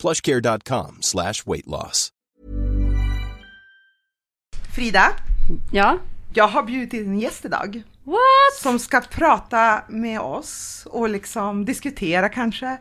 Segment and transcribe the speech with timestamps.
[0.00, 2.08] plushcare.com slash weight loss.
[4.76, 5.12] Frida,
[5.72, 5.98] Ja.
[6.34, 8.62] jag har bjudit in en gäst idag What?
[8.62, 12.76] som ska prata med oss och liksom diskutera kanske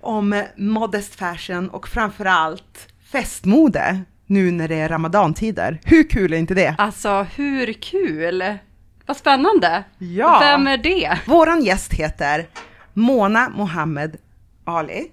[0.00, 5.80] om modest fashion och framförallt festmode nu när det är ramadantider.
[5.84, 6.74] Hur kul är inte det?
[6.78, 8.58] Alltså hur kul?
[9.06, 9.84] Vad spännande.
[9.98, 10.38] Ja.
[10.40, 11.18] Vem är det?
[11.26, 12.48] Våran gäst heter
[12.92, 14.16] Mona Mohammed
[14.64, 15.10] Ali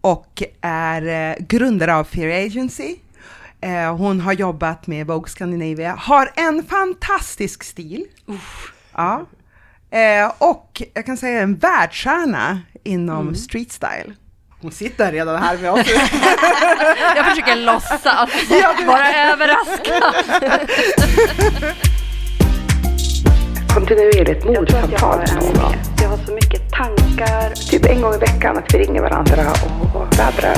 [0.00, 2.96] och är eh, grundare av Fear Agency.
[3.60, 8.04] Eh, hon har jobbat med Vogue Scandinavia, har en fantastisk stil.
[8.94, 9.26] Ja.
[9.90, 14.14] Eh, och jag kan säga en världsstjärna inom street style.
[14.60, 15.86] Hon sitter redan här med oss.
[17.16, 18.04] Jag försöker låtsas,
[18.86, 20.02] vara överraskad.
[23.90, 25.72] kontinuerligt mordsamtal med någon.
[26.02, 27.54] Jag har så mycket tankar.
[27.70, 29.42] Typ en gång i veckan att vi ringer varandra
[29.94, 30.56] och vädrar.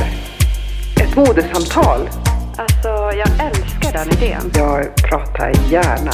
[1.02, 2.08] Ett modesamtal.
[2.56, 4.50] Alltså, jag älskar den idén.
[4.54, 6.10] Jag pratar gärna.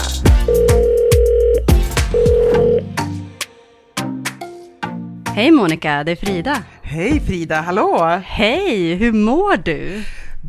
[5.34, 6.56] Hej Monica, det är Frida.
[6.82, 8.20] Hej Frida, hallå!
[8.24, 10.02] Hej, hur mår du?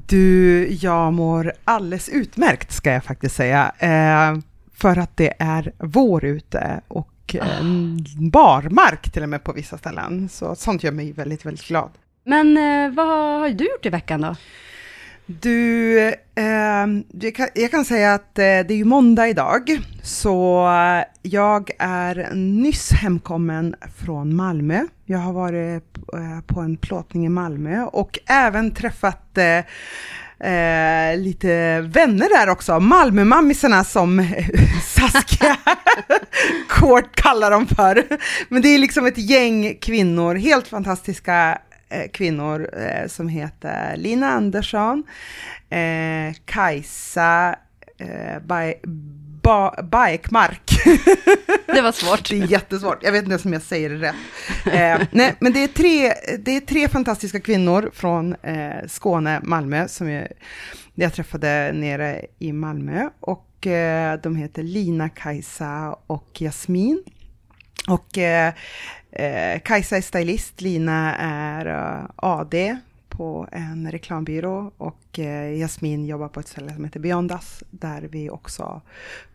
[0.07, 3.71] Du, jag mår alldeles utmärkt ska jag faktiskt säga.
[3.79, 4.48] Eh,
[4.81, 7.63] för att det är vår ute och eh,
[8.31, 10.29] barmark till och med på vissa ställen.
[10.29, 11.89] Så sånt gör mig väldigt, väldigt glad.
[12.23, 14.35] Men eh, vad har du gjort i veckan då?
[15.25, 15.99] Du,
[16.35, 20.67] eh, jag, kan, jag kan säga att eh, det är ju måndag idag, så
[21.21, 24.83] jag är nyss hemkommen från Malmö.
[25.05, 25.97] Jag har varit
[26.47, 29.37] på en plåtning i Malmö och även träffat
[30.39, 34.19] eh, lite vänner där också, Malmömammisarna som
[34.83, 35.57] Saskia
[36.69, 38.03] kort kallar dem för.
[38.49, 44.31] Men det är liksom ett gäng kvinnor, helt fantastiska eh, kvinnor eh, som heter Lina
[44.31, 45.03] Andersson,
[45.69, 47.55] eh, Kajsa
[47.97, 48.39] eh,
[49.49, 50.71] ba, Bajkmark.
[51.65, 52.29] Det var svårt.
[52.29, 54.15] Det är jättesvårt, jag vet inte ens om jag säger det rätt.
[54.65, 59.87] Eh, nej, men det är, tre, det är tre fantastiska kvinnor från eh, Skåne, Malmö,
[59.87, 60.27] som jag,
[60.95, 63.09] jag träffade nere i Malmö.
[63.19, 67.03] Och eh, de heter Lina, Kajsa och Jasmin.
[67.87, 68.53] Och eh,
[69.11, 72.77] eh, Kajsa är stylist, Lina är eh, AD
[73.19, 78.29] på en reklambyrå och eh, Jasmin jobbar på ett ställe som heter Beyondas där vi
[78.29, 78.81] också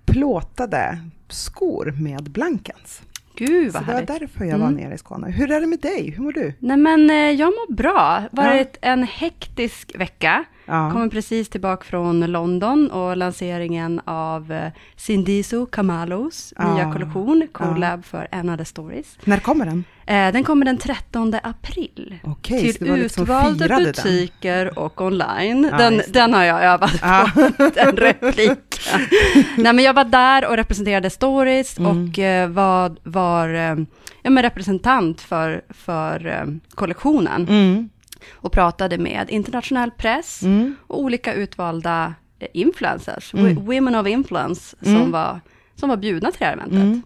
[0.05, 3.03] plåtade skor med Blankens.
[3.37, 4.21] Gud Så vad det var härligt.
[4.21, 4.81] därför jag var Mm.
[4.85, 5.31] nere i Skåne.
[5.31, 6.11] Hur är det med dig?
[6.11, 6.55] Hur mår du?
[6.59, 8.23] Nej men eh, jag mår bra.
[8.33, 10.45] Varit en hektisk vecka.
[10.67, 10.91] Ja.
[10.93, 16.75] Kommer precis tillbaka från London och lanseringen av eh, Sindiso Kamalos Ja.
[16.75, 19.19] nya kollektion, collab för Anna Stories.
[19.25, 19.85] När kommer den?
[20.07, 22.19] Eh, den kommer den 13 april.
[22.25, 23.85] Okej, till liksom utvalda den.
[23.85, 25.69] butiker och online.
[25.73, 27.31] Ja, den, den har jag övat Ja.
[27.35, 27.41] på,
[27.75, 28.57] den repliken.
[29.57, 31.91] Nej men jag var där och representerade Stories Mm.
[32.09, 33.77] och eh, var, var eh,
[34.23, 37.47] ja, men representant för, för eh, kollektionen.
[37.49, 37.89] Mm.
[38.33, 40.77] Och pratade med internationell press Mm.
[40.87, 43.47] och olika utvalda eh, influencers, Mm.
[43.59, 45.11] wo- women of influence, som, Mm.
[45.11, 45.41] var,
[45.77, 46.79] som var bjudna till det här eventet.
[46.79, 47.03] Mm.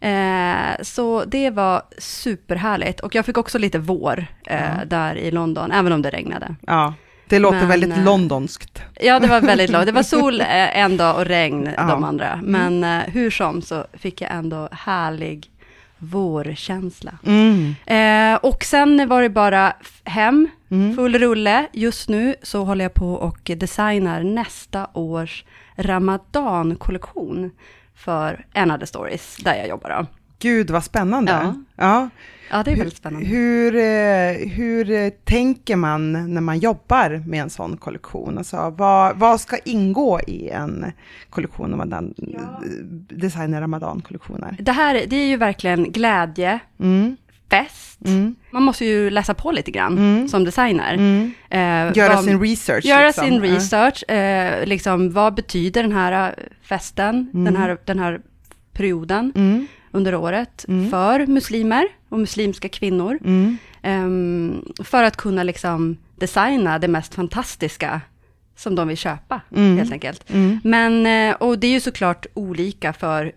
[0.00, 3.00] Eh, så det var superhärligt.
[3.00, 6.54] Och jag fick också lite vår eh, där i London, även om det regnade.
[6.66, 6.94] Ja,
[7.28, 8.82] det låter Men, väldigt eh, londonskt.
[9.00, 9.86] Ja, det var väldigt långt.
[9.86, 11.82] Det var sol eh, en dag och regn Ja.
[11.82, 12.40] de andra.
[12.42, 15.50] Men eh, hur som så fick jag ändå härlig
[15.98, 17.12] vårkänsla.
[17.26, 17.74] Mm.
[17.86, 19.72] Eh, och sen var det bara
[20.04, 20.96] hem, Mm.
[20.96, 21.66] full rulle.
[21.72, 25.44] Just nu så håller jag på och designar nästa års
[25.76, 27.50] Ramadan-kollektion
[27.96, 28.44] för
[28.78, 29.90] the stories, där jag jobbar.
[29.90, 30.06] Då.
[30.38, 31.32] Gud vad spännande.
[31.32, 31.54] Ja.
[31.76, 32.08] Ja.
[32.50, 33.26] Ja, det är Hur, väldigt spännande.
[33.26, 38.38] hur, eh, hur eh, tänker man när man jobbar med en sån kollektion?
[38.38, 40.92] Alltså, vad, vad ska ingå i en
[41.30, 42.14] kollektion om man
[43.08, 44.56] designar ramadan-kollektioner?
[44.60, 47.16] Det här, det är ju verkligen glädje, Mm.
[47.50, 47.98] fest.
[48.06, 48.34] Mm.
[48.50, 50.28] Man måste ju läsa på lite grann Mm.
[50.28, 50.94] som designer.
[50.94, 51.32] Mm.
[51.50, 52.84] Eh, Göra vad- sin research.
[52.84, 53.24] Göra liksom.
[53.24, 53.42] sin Ja.
[53.54, 57.44] research, eh, liksom vad betyder den här eh, festen, Mm.
[57.44, 58.20] den, här, den här
[58.72, 59.66] perioden Mm.
[59.90, 60.90] Under året Mm.
[60.90, 63.18] för muslimer och muslimska kvinnor.
[63.24, 63.56] Mm.
[63.82, 68.00] Ehm, för att kunna liksom designa det mest fantastiska
[68.56, 69.76] som de vill köpa, Mm.
[69.78, 70.30] helt enkelt.
[70.30, 70.60] Mm.
[70.64, 73.32] Men, eh, och det är ju såklart olika för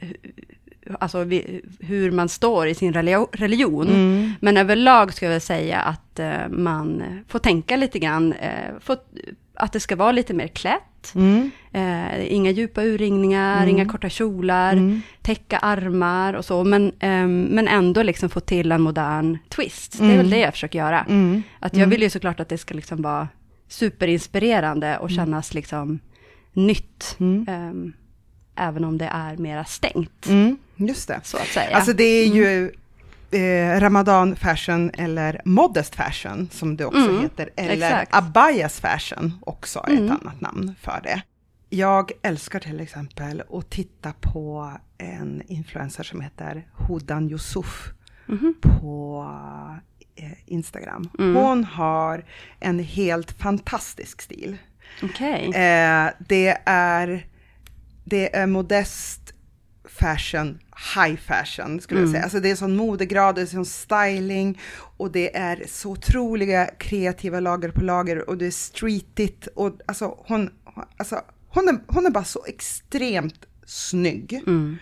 [1.00, 2.94] alltså, vi, hur man står i sin
[3.32, 3.88] religion.
[3.88, 4.34] Mm.
[4.40, 8.50] Men överlag ska jag säga att eh, man får tänka lite grann, eh,
[8.80, 8.98] får,
[9.62, 11.16] att det ska vara lite mer klätt.
[11.16, 11.52] Mm.
[11.74, 15.02] Eh, inga djupa urringningar, inga korta kjolar, Mm.
[15.22, 16.64] täcka armar och så.
[16.64, 19.92] Men, ehm, men ändå liksom få till en modern twist.
[19.92, 20.18] Det är Mm.
[20.18, 21.06] väl det jag försöker göra.
[21.10, 21.44] Mm.
[21.60, 23.28] Att jag vill ju såklart att det ska liksom vara
[23.68, 26.00] superinspirerande och kännas liksom
[26.54, 27.16] nytt.
[27.20, 27.46] Mm.
[27.50, 27.94] ehm,
[28.56, 30.58] även om det är mera stängt, Mm.
[30.76, 31.20] Just det.
[31.24, 31.76] så att säga.
[31.76, 32.72] Alltså det är ju
[33.32, 37.50] eh, Ramadan fashion eller modest fashion som det också Mm, heter.
[37.56, 38.16] Eller exakt.
[38.16, 40.06] abayas fashion också är Mm.
[40.06, 41.22] ett annat namn för det.
[41.70, 47.92] Jag älskar till exempel att titta på en influencer som heter Hudan Yusuf
[48.26, 48.54] Mhm.
[48.62, 49.26] på
[50.16, 51.10] eh, Instagram.
[51.20, 51.36] Mm.
[51.36, 52.26] Hon har
[52.60, 54.58] en helt fantastisk stil.
[55.04, 55.46] Okej.
[55.46, 57.26] Eh, det, är,
[58.04, 59.34] det är modest
[59.86, 60.60] fashion,
[60.96, 62.14] high fashion skulle jag Mm.
[62.14, 62.24] säga.
[62.24, 64.60] Alltså det är sån modegrad, det är sån styling
[64.98, 70.18] och det är så otroliga kreativa lager på lager och det är streetigt och alltså
[70.28, 70.50] hon,
[70.98, 74.44] alltså, hon, är, hon är bara så extremt snygg.
[74.48, 74.78] Mm.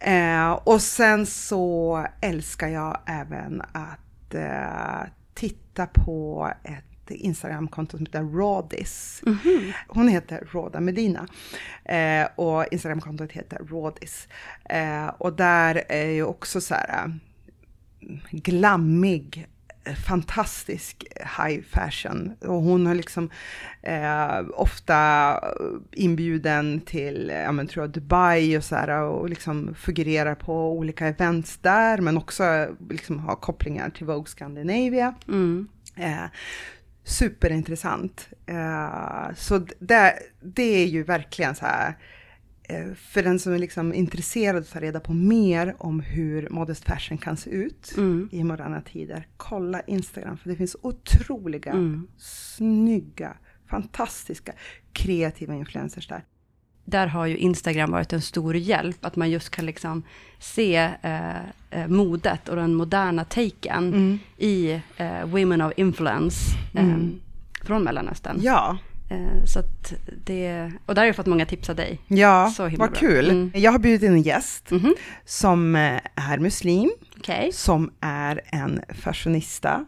[0.00, 8.38] Eh, och sen så älskar jag även att eh, titta på ett Instagramkonto som heter
[8.38, 9.22] Rawdis.
[9.88, 11.26] Hon heter Roda Medina
[11.84, 14.28] eh, och Instagramkontot heter Rawdis.
[14.64, 17.04] Eh, och där är ju också så här
[18.00, 19.46] eh, glammig,
[20.06, 21.04] fantastisk
[21.38, 22.32] high fashion.
[22.40, 23.30] Och hon har liksom
[23.82, 25.34] eh, ofta
[25.92, 31.06] inbjuden till, ja men tror jag, Dubai och så här och liksom figurerar på olika
[31.06, 35.14] events där, men också liksom har kopplingar till Vogue Scandinavia.
[35.28, 35.68] Mm.
[35.96, 36.24] Eh,
[37.04, 38.28] superintressant.
[38.46, 41.94] Eh, så det, det är ju verkligen så här,
[42.62, 46.48] eh, för den som är liksom intresserad av att ta reda på mer om hur
[46.50, 48.28] modest fashion kan se ut Mm.
[48.32, 52.08] i moderna tider, kolla Instagram, för det finns otroliga, Mm.
[52.18, 54.52] snygga, fantastiska,
[54.92, 56.24] kreativa influencers där.
[56.84, 60.02] Där har ju Instagram varit en stor hjälp, att man just kan liksom
[60.38, 61.36] se eh,
[61.70, 64.18] eh, modet och den moderna taken Mm.
[64.38, 66.36] i eh, Women of Influence
[66.74, 67.20] eh, Mm.
[67.64, 68.38] från Mellanöstern.
[68.42, 68.78] Ja,
[69.10, 69.92] Eh, så att
[70.24, 72.00] det, och där har jag fått många tips av dig.
[72.08, 72.86] ja Så vad bra.
[72.88, 73.30] kul.
[73.30, 73.52] Mm.
[73.54, 74.94] Jag har bjudit in en gäst Mhm.
[75.24, 77.50] som eh, är muslim, Okej.
[77.52, 79.84] som är en fashionista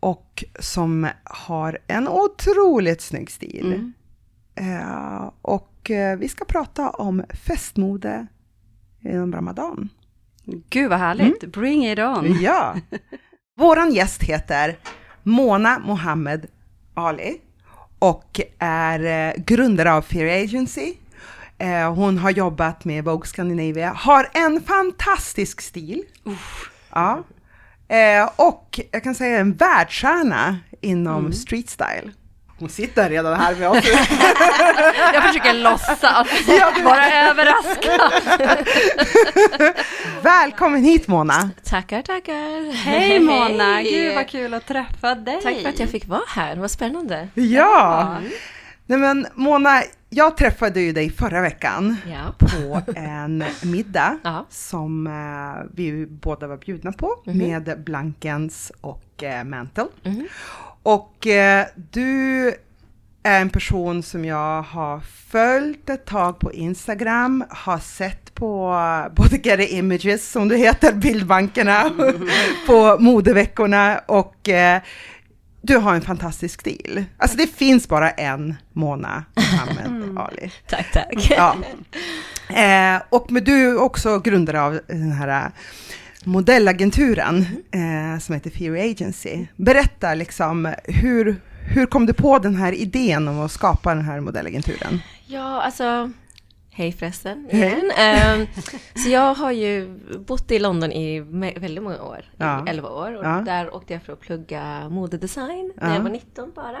[0.00, 3.66] och som har en otroligt snygg stil.
[3.66, 3.92] Mm.
[4.56, 8.26] Eh, och eh, vi ska prata om festmode
[9.04, 9.88] inom Ramadan.
[10.70, 12.40] Gud vad härligt, bring it on.
[12.40, 12.76] Ja.
[13.58, 14.78] Våran gäst heter
[15.22, 16.46] Mona Mohammed
[16.94, 17.40] Ali
[17.98, 20.94] och är eh, grundare av Fear Agency.
[21.94, 26.02] Hon har jobbat med Vogue Scandinavia, har en fantastisk stil.
[26.90, 27.24] Ja.
[28.36, 32.12] Och jag kan säga en världsstjärna inom street style.
[32.58, 33.84] Hon sitter redan här med oss.
[35.14, 36.02] Jag försöker låtsas,
[36.84, 38.00] vara överraskad.
[40.22, 41.50] Välkommen hit Mona!
[41.64, 42.72] Tackar, tackar.
[42.72, 43.90] Hej Mona, Hej.
[43.92, 45.40] gud vad kul att träffa dig.
[45.42, 47.28] Tack för att jag fick vara här, vad spännande.
[47.34, 48.16] Ja!
[48.86, 52.34] Nej men Mona, jag träffade ju dig förra veckan Ja.
[52.38, 54.46] på en middag Ja.
[54.50, 59.86] som eh, vi båda var bjudna på med Blankens och eh, Mantle.
[60.02, 60.28] Mhm.
[60.86, 62.48] Och eh, du
[63.22, 65.00] är en person som jag har
[65.30, 68.76] följt ett tag på Instagram, har sett på
[69.16, 71.90] både Get It Images, som det heter, bildbankerna,
[72.66, 74.80] på modeveckorna och eh,
[75.62, 77.04] du har en fantastisk stil.
[77.18, 80.52] Alltså det finns bara en Mona Mohammed Ali.
[80.68, 81.30] Tack, tack.
[81.30, 81.56] Ja.
[82.48, 85.50] Eh, och men du är också grundare av den här eh,
[86.26, 87.36] modellagenturen
[87.70, 89.46] eh, som heter Fear Agency.
[89.56, 91.36] Berätta liksom, hur,
[91.74, 95.00] hur kom du på den här idén om att skapa den här modellagenturen?
[95.26, 96.10] Ja, alltså,
[96.70, 97.90] hej förresten igen.
[97.98, 98.46] Ehm,
[98.94, 101.20] så jag har ju bott i London i
[101.56, 102.66] väldigt många år, Ja.
[102.66, 103.16] i 11 år.
[103.16, 103.42] Och Ja.
[103.46, 105.86] där åkte jag för att plugga modedesign Ja.
[105.86, 106.78] när jag var 19 bara.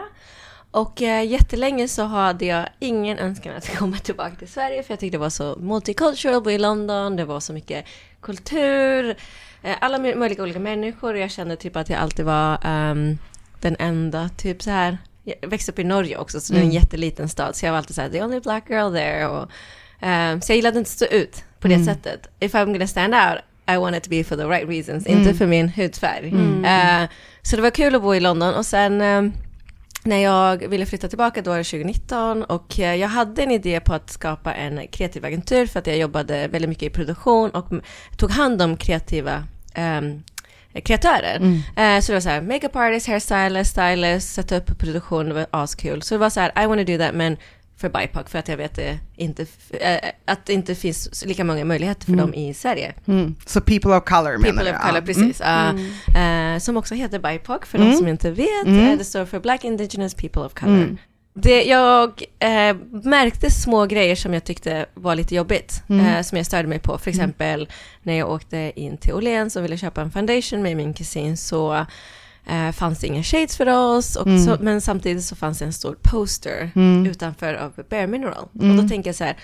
[0.76, 5.00] Och eh, jättelänge så hade jag ingen önskan att komma tillbaka till Sverige för jag
[5.00, 7.84] tyckte det var så multicultural bo i London, det var så mycket
[8.20, 9.16] kultur,
[9.62, 13.18] eh, alla mö- möjliga olika människor och jag kände typ att jag alltid var ehm,
[13.60, 14.98] den enda, typ så här.
[15.24, 17.78] Jag växte upp i Norge också, så det är en jätteliten stad, så jag var
[17.78, 19.26] alltid så här, the only black girl there.
[19.28, 19.50] Och,
[20.00, 22.28] ehm, så jag gillade inte att stå ut på det sättet.
[22.40, 23.40] If I'm gonna stand out,
[23.70, 26.28] I want it to be for the right reasons, inte för min hudfärg.
[26.64, 27.08] Eh,
[27.42, 29.32] så det var kul att bo i London och sen ehm,
[30.06, 33.80] när jag ville flytta tillbaka, då var det 2019 och eh, jag hade en idé
[33.80, 37.66] på att skapa en kreativ agentur för att jag jobbade väldigt mycket i produktion och
[38.16, 39.44] tog hand om kreativa
[39.74, 40.22] ehm,
[40.84, 41.62] kreatörer.
[41.76, 45.46] Eh, så det var så här, makeup artist, hairstylist, stylist, sätta upp produktion, det var
[45.50, 46.02] askul.
[46.02, 47.36] Så det var så här, I want to do that men
[47.76, 51.64] för BIPOC för att jag vet det inte, eh, att det inte finns lika många
[51.64, 52.94] möjligheter för dem i Sverige.
[53.06, 53.34] Mm.
[53.46, 54.70] Så people of color menar People du?
[54.70, 55.02] of color, ja.
[55.02, 55.40] precis.
[55.40, 58.66] Uh, eh, som också heter BIPOC, för de som inte vet.
[58.66, 60.96] Eh, det står för Black Indigenous People of Color.
[61.34, 65.82] Det, jag eh, märkte små grejer som jag tyckte var lite jobbigt,
[66.24, 66.98] som jag störde mig på.
[66.98, 67.68] För exempel
[68.02, 71.86] när jag åkte in till Åhléns och ville köpa en foundation med min kusin så
[72.46, 75.72] eh, fanns det inga shades för oss, och så, men samtidigt så fanns det en
[75.72, 76.70] stor poster
[77.06, 78.48] utanför av Bare Mineral.
[78.52, 79.36] Och då tänker jag så här,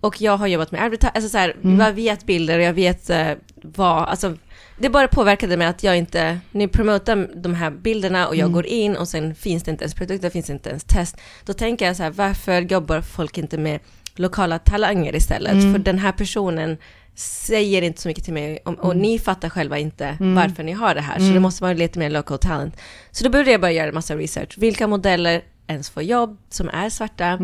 [0.00, 3.10] och jag har jobbat med advertising, alltså så här, jag vet bilder och jag vet
[3.10, 3.30] eh,
[3.62, 4.34] vad, alltså
[4.78, 8.66] det bara påverkade mig att jag inte, ni promotar de här bilderna och jag går
[8.66, 11.16] in och sen finns det inte ens produkter, finns inte ens test.
[11.44, 13.80] Då tänker jag så här, varför jobbar folk inte med
[14.14, 15.52] lokala talanger istället?
[15.72, 16.76] För den här personen
[17.18, 20.94] säger inte så mycket till mig om, och ni fattar själva inte varför ni har
[20.94, 21.18] det här.
[21.18, 22.76] Så det måste vara lite mer local talent.
[23.10, 24.54] Så då började jag bara göra en massa research.
[24.58, 27.38] Vilka modeller ens får jobb som är svarta?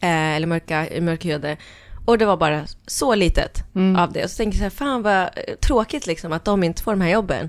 [0.00, 1.56] eh, eller mörka, mörkhyade.
[2.04, 3.64] Och det var bara så litet
[3.96, 4.24] av det.
[4.24, 6.92] Och så tänkte jag så här, fan vad eh, tråkigt liksom att de inte får
[6.92, 7.48] de här jobben.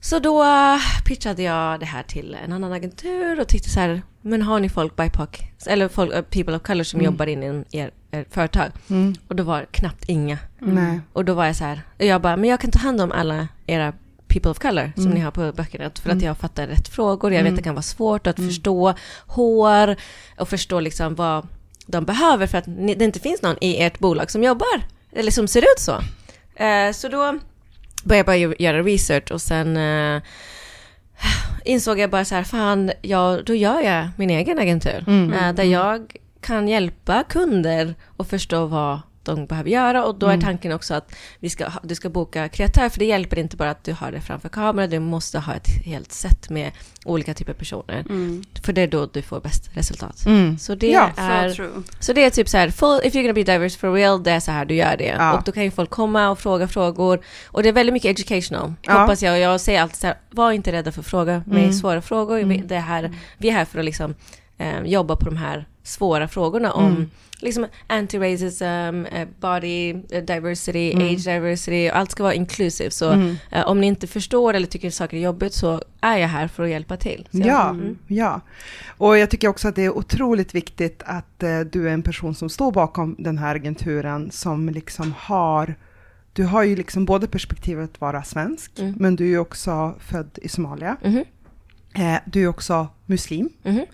[0.00, 4.02] Så då eh, pitchade jag det här till en annan agentur och tyckte så här,
[4.22, 5.28] men har ni folk BIPOC,
[5.66, 8.70] eller folk, eh, people of color som jobbar in i er, er företag?
[9.28, 10.38] Och då var det knappt inga.
[10.58, 11.00] Nej.
[11.12, 13.48] Och då var jag så här, jag bara, men jag kan ta hand om alla
[13.66, 13.92] era
[14.28, 15.90] people of color som ni har på böckerna.
[16.02, 17.32] För att jag fattar rätt frågor.
[17.32, 18.94] Jag vet att det kan vara svårt att förstå
[19.26, 19.96] hår
[20.38, 21.46] och förstå liksom vad
[21.86, 25.48] de behöver för att det inte finns någon i ert bolag som jobbar eller som
[25.48, 25.92] ser ut så.
[26.64, 27.38] Eh, så då
[28.04, 30.22] började jag bara göra research och sen eh,
[31.64, 35.04] insåg jag bara så här, fan, ja, då gör jag min egen agentur.
[35.34, 40.38] Eh, där jag kan hjälpa kunder att förstå vad de behöver göra och då är
[40.40, 43.84] tanken också att vi ska, du ska boka kreatör för det hjälper inte bara att
[43.84, 46.70] du har det framför kameran, du måste ha ett helt set med
[47.04, 48.04] olika typer av personer.
[48.62, 50.24] För det är då du får bäst resultat.
[50.60, 51.50] Så det Ja, är...
[51.50, 51.82] true.
[52.00, 54.30] Så det är typ så här, full, if you're gonna be diverse for real, det
[54.30, 55.04] är så här du gör det.
[55.18, 55.32] Ja.
[55.38, 57.20] Och då kan ju folk komma och fråga frågor.
[57.46, 58.90] Och det är väldigt mycket educational, Ja.
[58.90, 59.02] Mm.
[59.02, 59.32] hoppas jag.
[59.32, 62.36] Och jag säger alltid så här, var inte rädda för att fråga mig svåra frågor.
[62.44, 64.14] Vi, det är här, vi är här för att liksom
[64.58, 67.10] eh, jobba på de här svåra frågorna om Mm.
[67.40, 71.06] liksom anti-racism, eh, body eh, diversity, Mm.
[71.08, 72.90] age diversity, allt ska vara inclusive.
[72.90, 73.12] Så
[73.50, 76.62] eh, om ni inte förstår eller tycker saker är jobbigt så är jag här för
[76.62, 77.28] att hjälpa till.
[77.32, 77.98] Så Ja, Mm.
[78.06, 78.40] ja.
[78.98, 82.34] Och jag tycker också att det är otroligt viktigt att eh, du är en person
[82.34, 85.74] som står bakom den här agenturen som liksom har
[86.32, 88.94] du har ju liksom både perspektivet att vara svensk, Mm.
[88.98, 90.96] men du är ju också född i Somalia.
[91.94, 92.06] Mhm.
[92.06, 93.48] Eh, du är också muslim.
[93.62, 93.84] Mhm.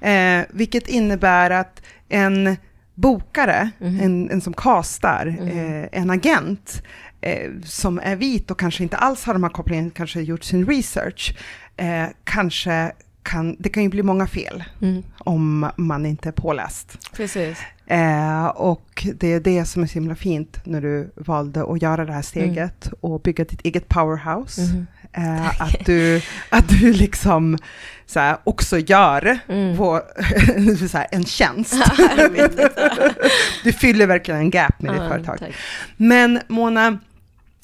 [0.00, 2.56] Eh, vilket innebär att en
[2.94, 4.00] bokare, Mhm.
[4.00, 6.82] en, en som castar, eh, en agent
[7.20, 10.66] eh, som är vit och kanske inte alls har de här kopplingarna, kanske gjort sin
[10.66, 11.36] research,
[11.76, 12.92] eh, kanske
[13.22, 15.02] kan, det kan ju bli många fel Mm.
[15.18, 16.98] om man inte är påläst.
[17.16, 17.58] Precis.
[17.86, 22.04] Eh, och det är det som är så himla fint när du valde att göra
[22.04, 24.60] det här steget och bygga ditt eget powerhouse.
[24.62, 24.86] Mhm.
[25.12, 27.58] Eh, att, du, att du liksom
[28.06, 29.76] så här, också gör Mm.
[29.76, 30.02] på,
[30.90, 31.74] så här, en tjänst.
[33.64, 35.38] du fyller verkligen en gap med ditt Ja, företag.
[35.38, 35.50] tack.
[35.96, 36.98] Men Mona,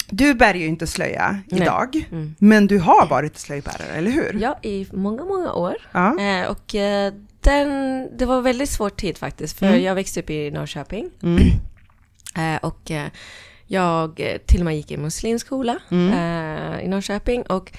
[0.09, 1.61] du bär ju inte slöja Nej.
[1.61, 2.35] idag, Mm.
[2.39, 4.37] men du har varit slöjbärare, eller hur?
[4.41, 5.75] Ja, i många, många år.
[5.91, 6.19] Ja.
[6.19, 9.83] Eh, och eh, den, det var väldigt svår tid faktiskt, för Mm.
[9.83, 11.09] jag växte upp i Norrköping.
[11.23, 11.43] Mm.
[12.37, 13.07] Eh, och eh,
[13.67, 16.13] jag eh, till och med gick i muslimskola Mm.
[16.13, 17.41] eh, i Norrköping.
[17.41, 17.71] Och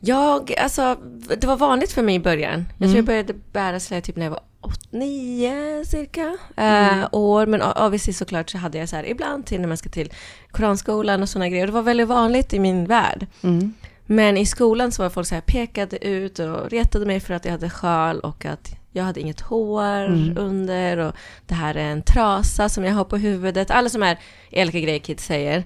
[0.00, 0.96] jag, alltså,
[1.40, 2.64] det var vanligt för mig i början.
[2.78, 7.46] Jag tror jag började bära slöja typ när jag var åt, nio cirka eh, år.
[7.46, 10.12] Men obviously såklart så hade jag så här ibland till när man ska till
[10.50, 11.66] koranskolan och sådana grejer.
[11.66, 13.26] Det var väldigt vanligt i min värld.
[13.42, 13.74] Mm.
[14.06, 17.44] Men i skolan så var folk så här pekade ut och retade mig för att
[17.44, 21.14] jag hade sjal och att jag hade inget hår under och
[21.46, 23.70] det här är en trasa som jag har på huvudet.
[23.70, 24.18] Alla som här
[24.50, 25.64] elaka grejer kids säger.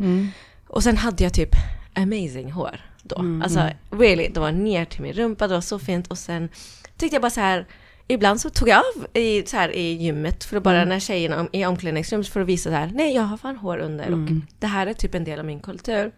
[0.68, 1.50] Och sen hade jag typ
[1.94, 3.16] amazing hår då.
[3.42, 6.48] Alltså really, det var ner till min rumpa, det var så fint och sen
[6.96, 7.66] tyckte jag bara så här
[8.08, 11.40] Ibland så tog jag av i, så här, i gymmet för att bara när tjejerna
[11.40, 14.18] om, i omklädningsrummet för att visa så här, nej jag har fan hår under och
[14.58, 16.12] det här är typ en del av min kultur.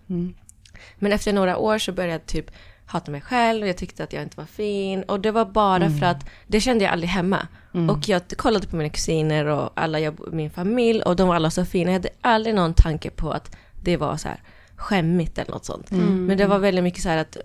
[0.99, 2.51] Men efter några år så började jag typ
[2.87, 5.02] hata mig själv och jag tyckte att jag inte var fin.
[5.02, 7.49] Och det var bara för att det kände jag aldrig hemma.
[7.90, 11.50] Och jag kollade på mina kusiner och alla jag, min familj och de var alla
[11.50, 11.90] så fina.
[11.90, 14.43] Jag hade aldrig någon tanke på att det var så här
[14.76, 15.90] skämmigt eller något sånt.
[16.26, 17.37] Men det var väldigt mycket så här att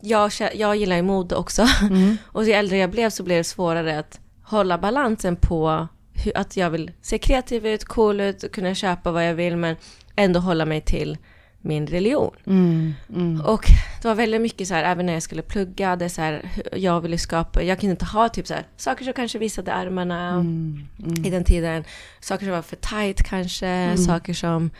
[0.00, 1.66] jag, jag gillar ju mode också.
[1.82, 2.16] Mm.
[2.26, 5.88] Och ju äldre jag blev så blev det svårare att hålla balansen på
[6.24, 9.76] hur, att jag vill se kreativ ut, cool ut, kunna köpa vad jag vill men
[10.16, 11.18] ändå hålla mig till
[11.62, 12.34] min religion.
[12.46, 12.94] Mm.
[13.14, 13.40] Mm.
[13.40, 13.64] Och
[14.02, 17.00] det var väldigt mycket så här, även när jag skulle plugga, det så här, jag
[17.00, 20.86] ville skapa, jag kunde inte ha typ så här, saker som kanske visade armarna Mm.
[21.06, 21.24] Mm.
[21.24, 21.84] i den tiden,
[22.20, 24.70] saker som var för tight kanske, saker som,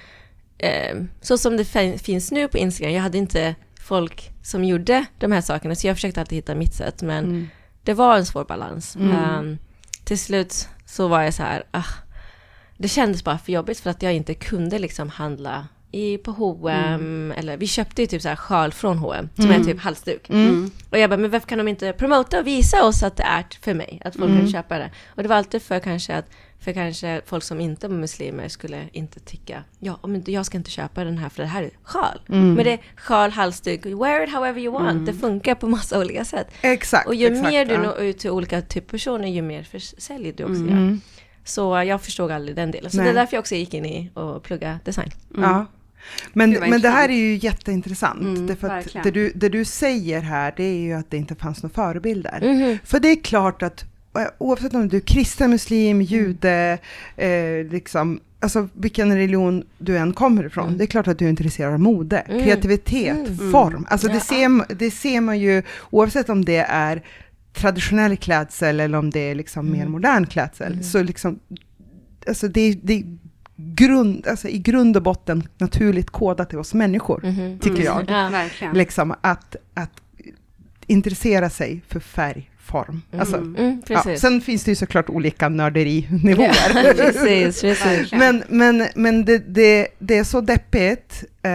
[0.58, 5.04] eh, så som det fin- finns nu på Instagram, jag hade inte folk som gjorde
[5.18, 7.48] de här sakerna, så jag försökte alltid hitta mitt sätt, men Mm.
[7.84, 8.96] det var en svår balans.
[8.96, 9.12] Mm.
[9.16, 9.58] Ehm,
[10.04, 11.84] till slut så var jag så här, ah,
[12.76, 17.32] det kändes bara för jobbigt för att jag inte kunde liksom handla i, på H&M
[17.36, 20.30] eller vi köpte ju typ så här sjal från H&M som är typ halsduk.
[20.30, 20.70] Mm.
[20.90, 23.44] Och jag bara, men varför kan de inte promota och visa oss att det är
[23.60, 24.02] för mig?
[24.04, 24.40] Att folk Mm.
[24.40, 24.90] kan köpa det.
[25.08, 26.26] Och det var alltid för kanske att
[26.60, 30.70] för kanske folk som inte var muslimer skulle inte tycka, ja, men jag ska inte
[30.70, 32.20] köpa den här för det här är sjal.
[32.28, 32.54] Mm.
[32.54, 35.06] Men det är sjal, halsduk, wear it however you want.
[35.06, 36.46] Det funkar på massa olika sätt.
[36.62, 37.08] Exakt.
[37.08, 37.82] Och ju exakt, mer du ja.
[37.82, 39.66] når ut till olika av personer, ju mer
[40.00, 40.62] säljer du också.
[40.62, 41.00] Mm.
[41.44, 42.90] Så jag förstod aldrig den delen.
[42.90, 43.06] Så Nej.
[43.06, 45.10] det är därför jag också gick in i och plugga design.
[45.36, 45.66] Ja.
[46.32, 48.20] Men, vad men det här är ju jätteintressant.
[48.20, 51.34] Mm, därför att det, du, det du säger här, det är ju att det inte
[51.34, 52.40] fanns några förebilder.
[52.42, 52.78] Mhm.
[52.84, 53.84] För det är klart att
[54.16, 56.78] eh, oavsett om du är kristen, muslim, jude,
[57.16, 60.78] eh, liksom, alltså vilken religion du än kommer ifrån, Mm.
[60.78, 62.44] det är klart att du är intresserad av mode, Mm.
[62.44, 63.52] kreativitet, Mm.
[63.52, 63.86] form.
[63.90, 67.02] Alltså det, ser, det ser man ju, oavsett om det är
[67.52, 69.92] traditionell klädsel eller om det är liksom mer Mm.
[69.92, 70.82] modern klädsel, Mm.
[70.84, 71.38] så liksom,
[72.28, 73.04] alltså det, det
[73.74, 77.58] grund, alltså i grund och botten naturligt kodat till oss människor, Mhm.
[77.58, 78.04] tycker jag.
[78.08, 78.28] Ja.
[78.28, 78.74] Verkligen.
[78.78, 79.90] Liksom att, att
[80.86, 83.02] intressera sig för färg, form.
[83.18, 86.52] Alltså, Mm, ja, sen finns det ju såklart olika nörderinivåer.
[86.74, 88.12] Ja, precis, precis.
[88.12, 91.50] Men men, men det, det, det är så deppigt, eh,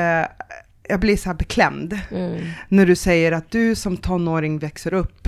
[0.89, 2.41] jag blir så här beklämd, Mm.
[2.69, 5.27] när du säger att du som tonåring växer upp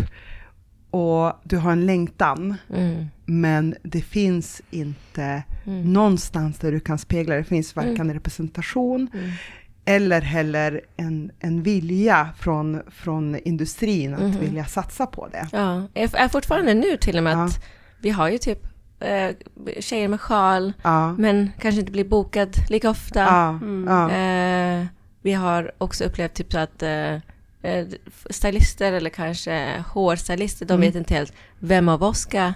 [0.97, 3.05] och du har en längtan, Mm.
[3.25, 5.93] men det finns inte Mm.
[5.93, 7.43] någonstans där du kan spegla det.
[7.43, 9.29] Finns varken representation Mm.
[9.85, 14.39] eller heller en, en vilja från, från industrin att Mhm.
[14.39, 15.47] vilja satsa på det.
[15.51, 17.43] Ja, är är fortfarande nu till och med Ja.
[17.45, 17.63] att
[18.01, 18.67] vi har ju typ
[18.99, 19.29] eh,
[19.79, 23.19] tjejer med sjal, Ja, men kanske inte blir bokad lika ofta.
[23.19, 23.87] ja, Mm.
[24.81, 24.87] Eh,
[25.21, 27.15] vi har också upplevt typ så att eh,
[28.29, 30.87] stylister eller kanske hårstylister, de Mm.
[30.87, 32.53] vet inte helt vem av oss ska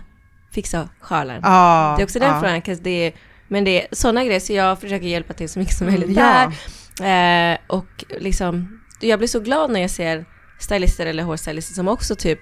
[0.51, 1.39] fixa sjalen.
[1.43, 2.39] ja, det är också den ja.
[2.39, 3.13] frågan, det är,
[3.47, 6.51] men det är sådana grejer, så jag försöker hjälpa till så mycket som möjligt Ja.
[6.99, 7.51] där.
[7.53, 10.25] Eh, och liksom, jag blir så glad när jag ser
[10.63, 12.39] stylister eller hårstylister som också typ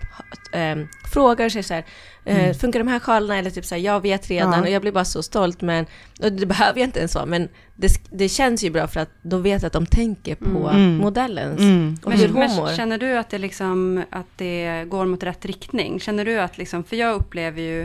[0.51, 0.75] eh,
[1.13, 1.83] frågar sig så här,
[2.25, 3.37] eh, funkar de här sjalarna?
[3.39, 4.59] Eller typ så här, jag vet redan Mm.
[4.59, 4.65] Ja.
[4.65, 5.85] och jag blir bara så stolt men,
[6.23, 9.09] och det behöver jag inte ens vara, men det, det känns ju bra för att
[9.21, 10.97] då vet jag att de tänker på Mm.
[10.97, 11.97] modellens Mm.
[12.03, 12.75] och Men, hur hon mår.
[12.75, 15.99] känner du att det, liksom, att det går mot rätt riktning?
[15.99, 17.81] Känner du att, liksom, för jag upplever ju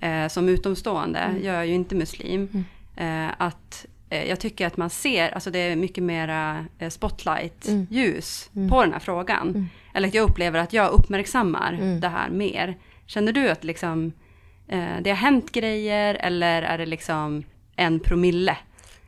[0.00, 2.64] eh, som utomstående, jag är ju inte muslim,
[2.96, 8.82] eh, att jag tycker att man ser, alltså det är mycket mera eh, spotlight-ljus på
[8.82, 9.68] den här frågan.
[9.94, 12.00] Eller att jag upplever att jag uppmärksammar Mm.
[12.00, 12.76] det här mer.
[13.06, 14.12] Känner du att liksom,
[14.68, 17.44] eh, det har hänt grejer eller är det liksom
[17.76, 18.56] en promille?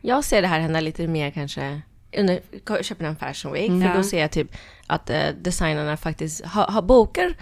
[0.01, 1.81] Jag ser det här hända lite mer kanske
[2.17, 2.39] under
[2.83, 3.81] Köpenhamn Fashion Week, Mm.
[3.81, 3.95] för Ja.
[3.97, 4.55] då ser jag typ
[4.87, 7.33] att eh, designerna faktiskt har, har bokar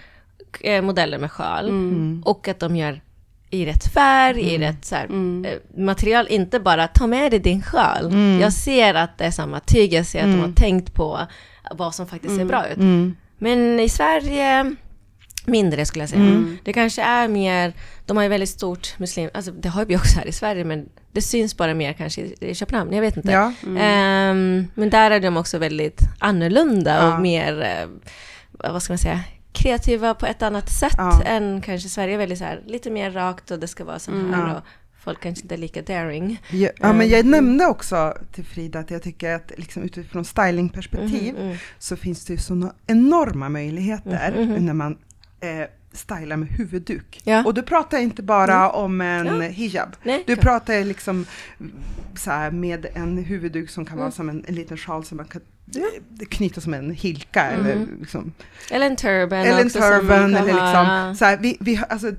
[0.60, 2.22] eh, modeller med sjal Mm.
[2.26, 3.00] och att de gör
[3.50, 5.44] i rätt färg, i rätt så här, Mm.
[5.44, 8.14] eh, material, inte bara ta med dig din sjal.
[8.40, 11.20] Jag ser att det är samma tyg, jag ser att de har tänkt på
[11.70, 12.76] vad som faktiskt ser bra ut.
[12.76, 13.16] Mm.
[13.38, 14.74] Men i Sverige,
[15.46, 16.22] mindre skulle jag säga.
[16.22, 16.58] Mm.
[16.64, 17.72] Det kanske är mer,
[18.06, 20.88] de har ju väldigt stort muslim, alltså det har vi också här i Sverige, men
[21.12, 23.32] det syns bara mer kanske i, Köpenhamn, jag vet inte.
[23.32, 23.52] Ja.
[23.78, 27.14] Ehm, men där är de också väldigt annorlunda Ja.
[27.14, 27.88] och mer, eh,
[28.70, 29.20] vad ska man säga,
[29.52, 31.22] kreativa på ett annat sätt Ja.
[31.22, 34.10] än kanske Sverige, är väldigt så här, lite mer rakt och det ska vara så
[34.10, 34.56] här Ja.
[34.56, 34.62] och
[35.04, 36.42] folk kanske inte är lika daring.
[36.50, 37.30] Ja, ja, men jag Mm.
[37.30, 41.56] nämnde också till Frida att jag tycker att liksom utifrån stylingperspektiv Mhm, mm.
[41.78, 44.98] så finns det ju sådana enorma möjligheter när man
[45.40, 47.20] eh, stylar med huvudduk.
[47.24, 47.44] Ja.
[47.44, 49.40] Och du pratar inte bara om en Ja.
[49.48, 49.96] hijab.
[50.02, 51.26] Nej, Du pratar liksom
[52.16, 54.00] så här, med en huvudduk som kan Mm.
[54.02, 55.40] vara som en, en liten sjal som man kan
[55.76, 57.96] eh, knyta som en hilka eller Mm.
[58.00, 58.32] liksom
[58.70, 62.12] Eller en turban eller en turban eller liksom så här, vi, vi, alltså,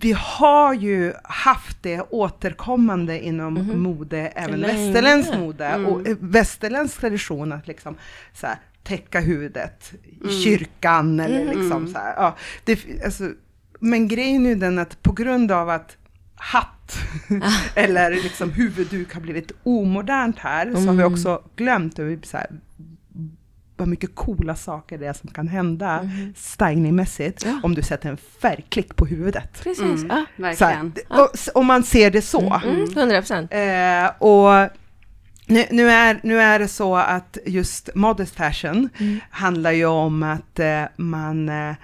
[0.00, 3.82] vi har ju haft det återkommande inom Mhm.
[3.82, 4.86] mode, även Länge.
[4.86, 5.86] västerländsk mode Mm.
[5.86, 7.96] och eh, västerländsk tradition att liksom
[8.34, 9.92] så här, täcka huvudet
[10.28, 11.58] i kyrkan eller Mm.
[11.60, 13.30] liksom så här, ja, det, alltså,
[13.80, 15.96] men grejen är ju den att på grund av att
[16.36, 16.98] hatt
[17.74, 21.12] eller liksom huvudduk har blivit omodernt här så har vi Mm.
[21.12, 22.46] också glömt hur vi så här,
[23.76, 27.60] vad mycket coola saker det är som kan hända stylingmässigt Ja.
[27.62, 29.60] om du sätter en färgklick på huvudet.
[29.62, 30.02] Precis.
[30.04, 30.08] Mm.
[30.36, 30.54] Ja.
[30.54, 30.92] Så här, Verkligen.
[31.20, 31.28] och,
[31.60, 32.60] om man ser det så.
[32.64, 33.50] Mm, 100 procent.
[33.54, 34.70] Eh, och
[35.46, 38.88] nu, nu, är, nu är det så att just modest fashion
[39.30, 41.74] handlar ju om att eh, man, eh,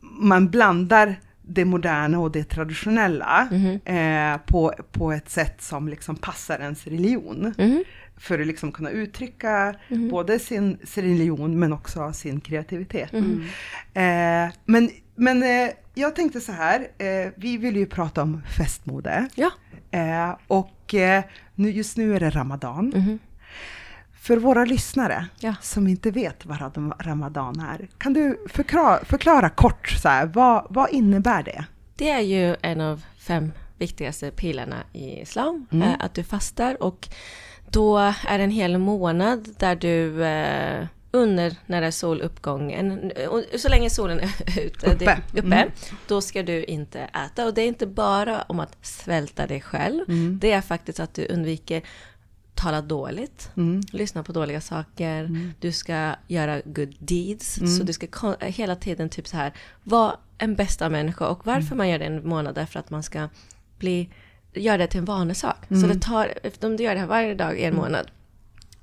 [0.00, 3.48] man blandar det moderna och det traditionella
[3.84, 7.54] eh, på, på ett sätt som liksom passar ens religion.
[7.58, 7.84] Mhm.
[8.20, 9.74] För att liksom kunna uttrycka
[10.10, 13.12] både sin, sin religion men också sin kreativitet.
[13.94, 19.28] Eh, men men eh, jag tänkte så här, eh, vi vill ju prata om festmode.
[19.34, 19.50] Ja.
[19.90, 22.92] Eh, och eh, nu, just nu är det Ramadan.
[22.96, 23.18] Mhm.
[24.20, 25.54] För våra lyssnare Ja.
[25.62, 30.66] som inte vet vad Ram- Ramadan är, kan du förklara, förklara kort, så här, vad,
[30.70, 31.64] vad innebär det?
[31.96, 35.88] Det är ju en av fem viktigaste pilarna i islam, Mm.
[35.88, 37.08] eh, att du fastar och
[37.70, 43.44] då är det en hel månad där du eh, under när det är soluppgången, och
[43.60, 45.04] så länge solen är ute, Uppe.
[45.32, 45.70] Det, uppe Mm.
[46.08, 47.46] då ska du inte äta.
[47.46, 50.38] Och det är inte bara om att svälta dig själv, Mm.
[50.42, 51.82] det är faktiskt att du undviker
[52.54, 53.80] tala dåligt, Mm.
[53.92, 55.30] lyssna på dåliga saker,
[55.60, 57.70] du ska göra good deeds, Mm.
[57.70, 59.52] så du ska hela tiden typ så här,
[59.82, 61.26] vara en bästa människa.
[61.28, 61.76] Och varför Mm.
[61.78, 63.28] man gör det en månad är för att man ska
[63.78, 64.10] bli,
[64.54, 65.56] göra det till en vanesak.
[65.68, 65.88] Så Mm.
[65.88, 68.10] det tar, om du gör det här varje dag i en månad,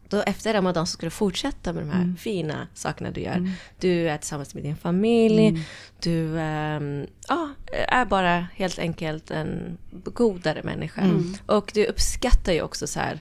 [0.10, 2.18] då efter Ramadan så ska du fortsätta med de här Mm.
[2.18, 3.52] fina sakerna du gör.
[3.80, 5.62] Du är tillsammans med din familj, Mm.
[6.00, 7.50] du ehm, ja,
[7.88, 11.02] är bara helt enkelt en godare människa.
[11.02, 11.34] Mm.
[11.46, 13.20] Och du uppskattar ju också så här,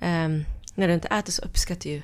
[0.00, 2.02] ehm, när du inte äter så uppskattar du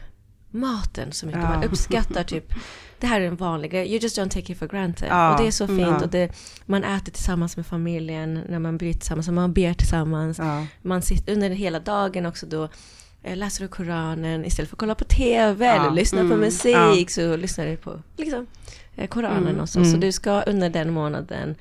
[0.51, 1.41] maten så mycket.
[1.43, 1.49] Ja.
[1.49, 2.53] Man uppskattar typ,
[3.01, 5.09] det här är en vanlig grej, you just don't take it for granted.
[5.09, 5.33] Ja.
[5.33, 5.97] Och det är så fint Ja.
[6.03, 6.33] och det,
[6.67, 10.41] man äter tillsammans med familjen, när man bryter tillsammans, man ber tillsammans.
[10.83, 12.69] Man sitter under hela dagen också då
[13.23, 16.41] eh, läser du Koranen istället för att kolla på TV eller lyssna på Mm.
[16.41, 17.07] musik Ja.
[17.09, 18.47] så lyssnar du på liksom,
[18.97, 19.61] eh, Koranen Mm.
[19.61, 19.83] och så.
[19.85, 20.01] Så Mm.
[20.01, 21.55] du ska under den månaden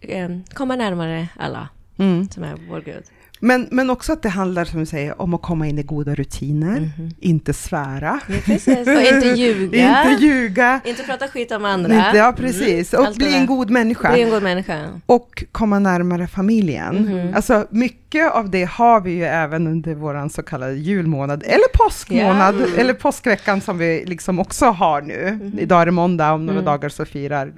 [0.00, 2.28] eh, komma närmare alla Mm.
[2.30, 3.02] som är vår Gud.
[3.40, 6.14] Men, men också att det handlar, som du säger, om att komma in i goda
[6.14, 7.10] rutiner, Mhm.
[7.20, 8.86] inte svära, Ja, precis.
[8.88, 10.10] Och inte ljuga.
[10.12, 11.94] inte ljuga, Inte prata skit om andra.
[12.06, 13.08] inte, ja precis, och Mm.
[13.08, 14.12] Allt det bli en god människa.
[14.12, 14.88] Bli en god människa.
[15.06, 16.96] och komma närmare familjen.
[16.96, 17.34] Mhm.
[17.34, 22.54] Alltså mycket av det har vi ju även under våran så kallade julmånad, eller påskmånad,
[22.60, 22.80] Ja.
[22.80, 25.50] eller påskveckan som vi liksom också har nu.
[25.58, 26.64] Idag är det måndag, om några Mm.
[26.64, 27.52] dagar så firar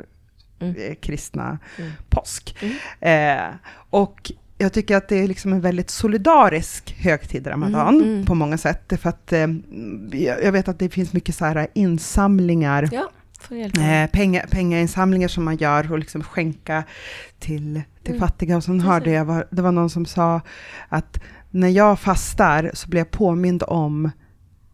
[0.60, 0.74] Mm.
[0.78, 1.90] eh, kristna Mm.
[2.08, 2.56] påsk.
[3.00, 3.36] Eh,
[3.90, 8.26] och jag tycker att det är liksom en väldigt solidarisk högtid, Ramadan, Mm, mm.
[8.26, 8.82] på många sätt.
[8.88, 9.46] Därför att eh,
[10.44, 13.10] jag vet att det finns mycket så här insamlingar Ja,
[13.80, 16.84] eh, penga, pengainsamlingar som man gör och liksom skänka
[17.38, 18.20] till, till Mm.
[18.20, 18.56] fattiga.
[18.56, 19.14] Och sen hörde Precis.
[19.16, 20.40] jag, var, det var någon som sa
[20.88, 21.20] att
[21.50, 24.10] när jag fastar så blir jag påmind om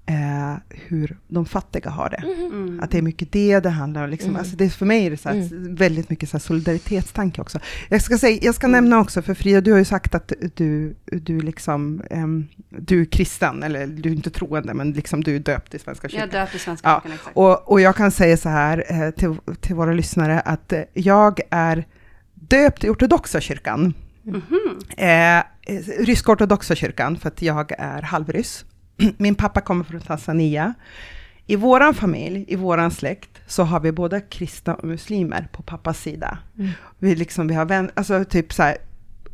[0.06, 2.44] eh, hur de fattiga har det.
[2.46, 2.80] Mm.
[2.80, 4.10] Att det är mycket det det handlar om.
[4.10, 4.30] Liksom.
[4.30, 4.38] Mm.
[4.40, 5.74] Alltså det är för mig är det så här, Mm.
[5.74, 7.58] väldigt mycket så här solidaritetstanke också.
[7.88, 10.94] Jag ska, säga, jag ska nämna också, för Frida, du har ju sagt att du,
[11.04, 15.40] du, liksom, ehm, du är kristen, eller du är inte troende, men liksom du är
[15.40, 16.28] döpt i Svenska Jag kyrkan.
[16.28, 17.36] döpt i Svenska Ja, kyrkan, exakt.
[17.36, 21.40] Och, och jag kan säga så här eh, till, till våra lyssnare att eh, jag
[21.50, 21.86] är
[22.34, 23.94] döpt i ortodoxa kyrkan.
[24.22, 24.78] Mhm.
[24.96, 25.42] Eh, eh,
[25.98, 28.64] ryska ortodoxa kyrkan, för att jag är halvryss.
[29.18, 30.74] Min pappa kommer från Tanzania.
[31.46, 36.00] I våran familj, i våran släkt, så har vi både kristna och muslimer på pappas
[36.00, 36.38] sida.
[36.58, 36.70] Mm.
[36.98, 38.76] Vi, liksom, vi har vän, alltså typ så här,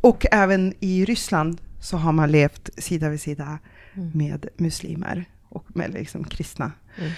[0.01, 3.59] och även i Ryssland så har man levt sida vid sida
[3.95, 4.11] Mm.
[4.13, 6.71] med muslimer och med liksom kristna.
[6.97, 7.11] Mm.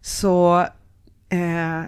[0.00, 0.60] Så
[1.28, 1.82] eh,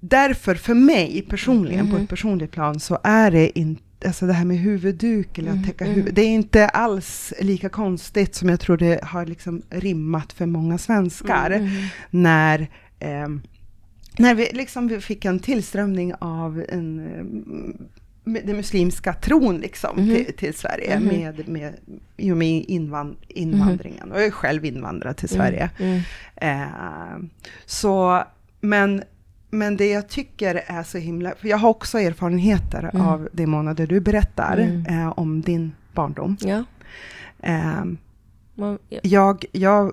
[0.00, 2.02] därför för mig personligen, på Mhm.
[2.02, 5.66] ett personligt plan, så är det inte Alltså det här med huvudduk eller att Mm,
[5.66, 5.94] täcka mm.
[5.94, 10.46] huvudet, det är inte alls lika konstigt som jag tror det har liksom rimmat för
[10.46, 11.68] många svenskar Mm.
[12.10, 13.42] när, ehm,
[14.18, 17.76] när vi, liksom vi fick en tillströmning av en, ehm,
[18.24, 20.14] den muslimska tron liksom, Mhm.
[20.14, 21.08] till, till Sverige Mhm.
[21.08, 21.74] med, med,
[22.16, 24.12] i och med invan, invandringen.
[24.12, 25.70] Och jag är själv invandrad till Sverige.
[25.78, 26.00] Mm.
[26.36, 27.18] Eh,
[27.66, 28.22] så,
[28.60, 29.02] men,
[29.50, 33.06] men det jag tycker är så himla, för jag har också erfarenheter Mm.
[33.06, 34.86] av de månader du berättar Mm.
[34.86, 36.36] eh, om din barndom.
[36.40, 36.64] Ja.
[37.42, 37.84] Eh,
[38.54, 38.98] Man, ja.
[39.02, 39.92] jag, jag,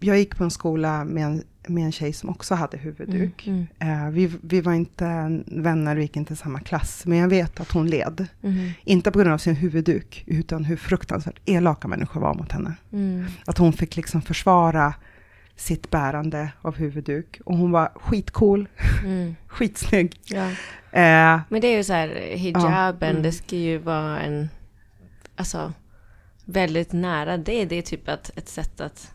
[0.00, 3.46] jag gick på en skola med en, med en tjej som också hade huvudduk.
[3.46, 3.66] Mm.
[3.78, 5.04] Eh, vi, vi var inte
[5.46, 8.26] vänner, vi gick inte i samma klass, men jag vet att hon led.
[8.42, 8.70] Mm.
[8.84, 12.74] Inte på grund av sin huvudduk, utan hur fruktansvärt elaka människor var mot henne.
[12.92, 13.24] Mm.
[13.46, 14.94] Att hon fick liksom försvara
[15.56, 17.40] sitt bärande av huvudduk.
[17.44, 18.68] Och hon var skitcool,
[19.04, 19.36] Mm.
[19.46, 20.20] skitsnygg.
[20.24, 20.44] Ja.
[21.00, 23.22] Eh, Men det är ju så här, hijaben, Mm.
[23.22, 24.48] det ska ju vara en,
[25.36, 25.72] alltså,
[26.44, 27.64] väldigt nära det.
[27.64, 29.10] Det är typ att, ett sätt att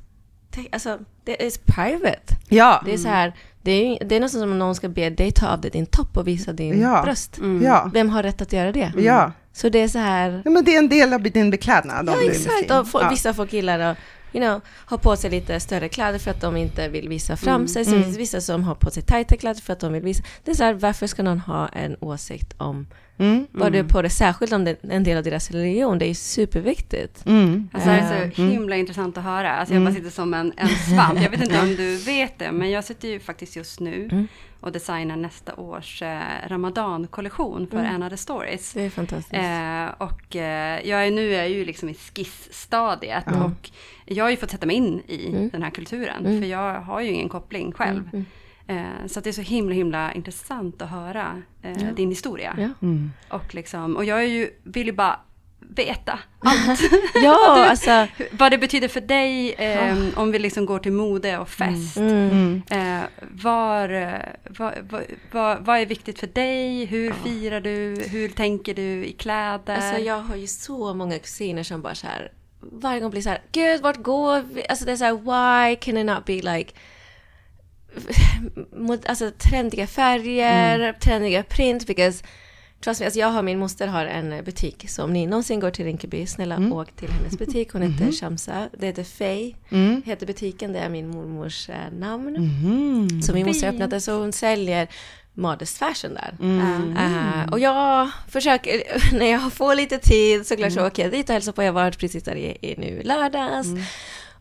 [0.72, 2.36] alltså, det är private.
[2.50, 5.10] Ja, Det är så här, det är, det är nästan som om någon ska be
[5.10, 7.02] dig ta av dig din topp och visa din Ja.
[7.04, 7.40] bröst.
[7.62, 8.92] ja, Vem har rätt att göra det?
[8.98, 9.32] ja.
[9.54, 10.52] Så det är så här, ja.
[10.52, 12.08] Men det är en del av din beklädnad.
[12.10, 13.10] ja exakt, och få, ja.
[13.10, 13.98] vissa folk gillar att
[14.34, 17.68] you know, ha på sig lite större kläder för att de inte vill visa fram
[17.68, 17.86] sig.
[17.86, 20.24] Sen finns det vissa som har på sig tajta kläder för att de vill visa.
[20.44, 22.88] Det är så här, varför ska någon ha en åsikt om
[23.20, 23.48] Mm.
[23.52, 26.00] vad du är på det, särskilt om det är en del av deras religion.
[26.00, 27.26] Det är superviktigt.
[27.26, 27.70] Mm.
[27.74, 29.52] Alltså det är så himla intressant att höra.
[29.52, 31.22] Alltså jag bara sitter som en, en svamp.
[31.22, 34.28] Jag vet inte om du vet det, men jag sitter ju faktiskt just nu
[34.60, 37.96] och designar nästa års eh, Ramadan-kollektion för Mm.
[37.96, 38.74] Anna the Stories.
[38.74, 39.34] Det är fantastiskt.
[39.34, 43.70] Eh, och eh, jag är, nu är jag ju liksom i skissstadiet och
[44.06, 47.10] jag har ju fått sätta mig in i den här kulturen, för jag har ju
[47.12, 48.26] ingen koppling själv.
[48.68, 52.56] Eh, så att det är så himla, himla intressant att höra eh, din historia.
[52.58, 52.70] Ja.
[52.88, 53.12] Mm.
[53.30, 55.20] Och, liksom, och jag är ju, vill ju bara
[55.60, 56.82] veta allt.
[57.16, 58.08] Ja, alltså.
[58.32, 61.98] Vad det betyder för dig, eh, om vi liksom går till mode och fest.
[61.98, 62.62] Mm.
[62.72, 64.20] Eh, var, eh,
[64.50, 64.74] vad,
[65.32, 66.86] vad, vad, är viktigt för dig?
[66.86, 68.04] Hur firar du?
[68.12, 69.76] Hur tänker du i kläder?
[69.76, 73.30] Alltså jag har ju så många kusiner som bara så här varje gång blir så
[73.30, 74.68] här, gud vart går vi?
[74.68, 76.74] Alltså det är så här, why can it not be like
[78.72, 82.24] mot, alltså trendiga färger, trendiga print, because
[82.82, 85.72] trust me, alltså jag har, min moster har en butik, så om ni någonsin går
[85.72, 89.56] till Rinkeby, snälla åk till hennes butik, hon heter Shamsa, det heter Faye,
[90.06, 92.36] heter butiken, det är min mormors eh, namn.
[92.36, 93.22] Mm.
[93.22, 94.88] Så min moster öppnade, så hon säljer
[95.34, 96.38] modest fashion där.
[96.42, 96.98] Mm.
[96.98, 98.82] Eh, och jag försöker,
[99.20, 101.64] när jag får lite tid såklart så åker jag dit och hälsar på.
[101.64, 103.68] Jag har varit precis där i, i nu lördags.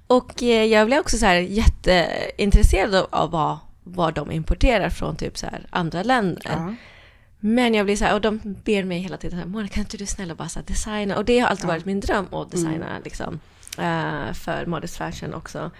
[0.07, 5.17] Och eh, jag blev också så här jätteintresserad av, av vad, vad de importerar från
[5.17, 6.43] typ så här andra länder.
[6.45, 6.75] Ja.
[7.41, 9.97] Men jag blir så här, och de ber mig hela tiden, så här, kan inte
[9.97, 11.17] du snälla bara så här, designa?
[11.17, 13.41] Och det har alltid varit min dröm att designa liksom,
[13.79, 15.71] eh, för modest fashion också.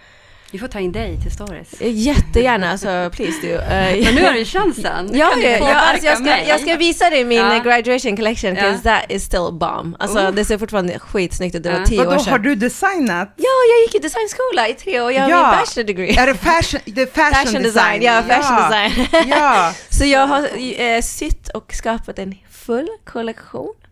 [0.51, 1.73] Vi får ta in dig till stories.
[1.81, 3.53] Eh, Jättegärna, alltså please du.
[3.53, 5.09] Eh, Men nu har du ju chansen.
[5.13, 6.45] Ja, ja, ja alltså jag, ska, mig.
[6.47, 7.55] jag ska visa dig min Ja.
[7.55, 8.61] eh, graduation collection, Ja.
[8.61, 9.95] because that is still bomb.
[9.99, 10.31] Alltså Oh.
[10.31, 11.85] det ser fortfarande skitsnyggt ut, det var Ja.
[11.85, 12.31] tio år Vadå, sedan.
[12.31, 13.33] har du designat?
[13.37, 15.35] Ja, jag gick i designskola i tre år, jag har Ja.
[15.51, 16.17] min bachelor degree.
[16.17, 19.07] Är det fashion, det är fashion, Fashion design, ja, fashion design.
[19.29, 19.73] ja.
[19.89, 20.47] Så jag har
[20.81, 23.88] eh, sytt och skapat en full kollektion eh,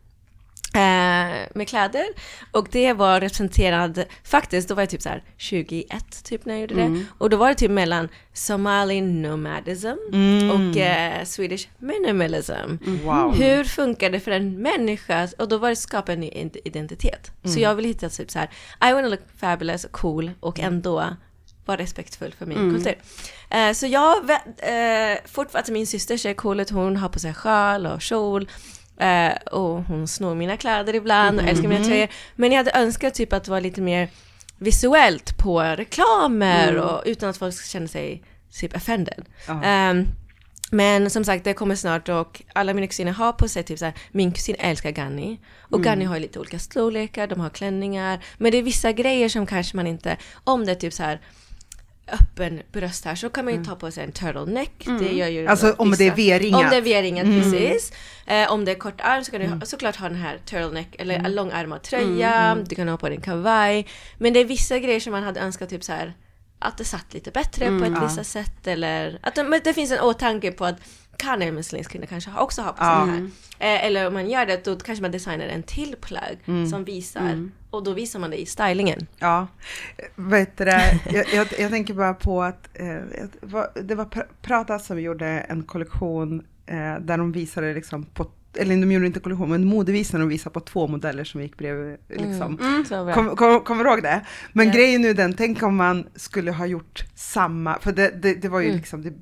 [1.54, 2.06] med kläder.
[2.52, 6.62] Och det var representerad, faktiskt, då var jag typ så här 21 typ när jag
[6.62, 7.06] gjorde det.
[7.18, 9.88] Och då var det typ mellan Somali nomadism
[10.52, 12.54] och eh, Swedish minimalism.
[13.04, 13.36] Wow.
[13.36, 15.28] Hur funkar det för en människa?
[15.40, 17.32] Och då var det skapa en ny id- identitet.
[17.44, 18.50] Så jag vill hitta typ så här,
[18.90, 21.16] I wanna look fabulous cool och ändå
[21.66, 22.96] vara respektfull för min kultur.
[23.50, 27.34] Eh, så jag, eh, fortfarande, alltså min syster ser cool ut, hon har på sig
[27.34, 28.50] sjal och kjol.
[29.00, 32.08] Eh, och hon snor mina kläder ibland och älskar mina tröjor.
[32.36, 34.10] Men jag hade önskat typ att det var lite mer
[34.58, 38.24] visuellt på reklamer och utan att folk känna sig
[38.60, 39.26] typ offended.
[39.64, 40.06] Ehm,
[40.72, 43.86] men som sagt, det kommer snart och alla mina kusiner har på sig typ så
[43.86, 45.40] här, min kusin älskar Ganni.
[45.60, 48.20] Och Ganni har ju lite olika storlekar, de har klänningar.
[48.38, 51.22] Men det är vissa grejer som kanske man inte, om det är typ så här
[52.12, 54.86] öppen bröst här så kan man ju ta på sig en turtleneck.
[55.00, 56.16] Det gör ju Alltså, om det är vissa.
[56.16, 56.64] V-ringat.
[56.64, 57.92] Om det är V-ringat, precis.
[58.26, 60.96] Eh, om det är kort arm så kan du ha, såklart ha den här turtleneck
[61.00, 62.58] eller en långärmad tröja.
[62.68, 63.88] Du kan ha på dig en kavaj.
[64.18, 66.14] Men det är vissa grejer som man hade önskat typ så här
[66.60, 69.92] att det satt lite bättre på ett vissa sätt eller att det, men det finns
[69.92, 70.76] en åtanke på att
[71.18, 73.06] kan en muslimsk kvinna kanske ha- också ha på sig Ja.
[73.06, 73.76] det här.
[73.76, 76.38] Eh, eller om man gör det, då kanske man designar en till plagg
[76.72, 79.08] som visar, och då visar man det i stylingen.
[79.20, 79.48] Ja,
[80.16, 82.96] vet du det, jag, jag, jag tänker bara på att eh,
[83.82, 84.08] det var,
[84.42, 88.26] Prata som gjorde en kollektion eh, där de visade liksom på,
[88.58, 91.98] eller de gjorde inte kollektion, men modevisade de visade på två modeller som gick bredvid.
[92.10, 92.84] Liksom.
[92.90, 93.14] Så bra.
[93.14, 94.22] Kommer kom, kommer du ihåg det?
[94.54, 94.74] Men Ja.
[94.74, 98.60] grejen nu den, tänk om man skulle ha gjort samma, för det, det, det var
[98.60, 99.14] ju liksom, det,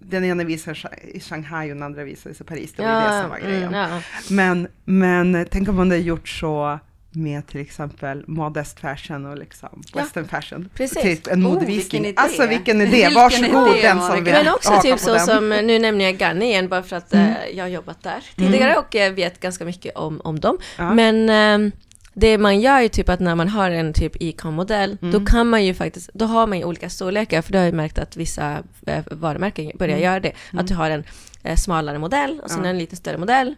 [0.00, 3.20] den ena visades i Shanghai och den andra visades i Paris, det var ju det
[3.20, 3.74] som var grejen.
[3.74, 4.00] mm, ja.
[4.30, 6.78] Men, men tänk om man hade gjort så
[7.16, 10.68] med till exempel modest fashion och liksom Ja, western fashion.
[10.74, 11.02] precis.
[11.02, 11.76] Typ en Oh, modevisning.
[12.02, 12.14] vilken idé.
[12.16, 15.26] Alltså vilken idé, Vilken varsågod idé, den som vill Men också typ så den.
[15.26, 18.76] som, nu nämner jag Ganni igen bara för att eh, jag har jobbat där tidigare
[18.76, 20.58] och jag vet ganska mycket om, om dem.
[20.78, 20.94] Ja.
[20.94, 21.72] Men ehm,
[22.16, 25.64] det man gör är typ att när man har en typ e-com-modell, då kan man
[25.64, 28.62] ju faktiskt, då har man ju olika storlekar, för det har jag märkt att vissa
[28.86, 30.32] eh, varumärken börjar göra det.
[30.52, 31.04] Att du har en
[31.42, 32.70] eh, smalare modell och sen Ja.
[32.70, 33.54] en lite större modell.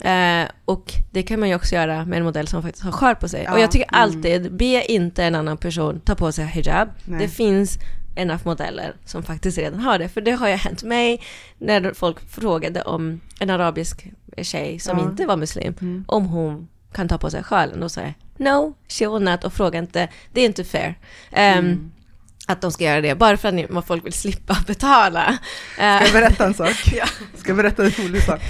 [0.00, 3.14] Eh, och det kan man ju också göra med en modell som faktiskt har sjal
[3.16, 3.42] på sig.
[3.44, 3.52] Ja.
[3.52, 6.88] Och jag tycker alltid, be inte en annan person ta på sig hijab.
[7.04, 7.18] Nej.
[7.20, 7.78] Det finns
[8.16, 10.08] enough modeller som faktiskt redan har det.
[10.08, 11.20] För det har ju hänt mig
[11.58, 14.06] när folk frågade om en arabisk
[14.42, 15.04] tjej som Ja.
[15.04, 16.04] inte var muslim, Mm.
[16.08, 17.80] om hon kan ta på sig sjalen.
[17.80, 20.94] Då sa jag no, she will not och fråga inte, det är inte fair.
[21.32, 21.92] Ehm,
[22.52, 25.38] att de ska göra det, bara för att ni- folk vill slippa betala.
[25.74, 26.76] Ska jag berätta en sak?
[26.92, 27.06] Ja.
[27.36, 28.40] Ska jag berätta en rolig sak?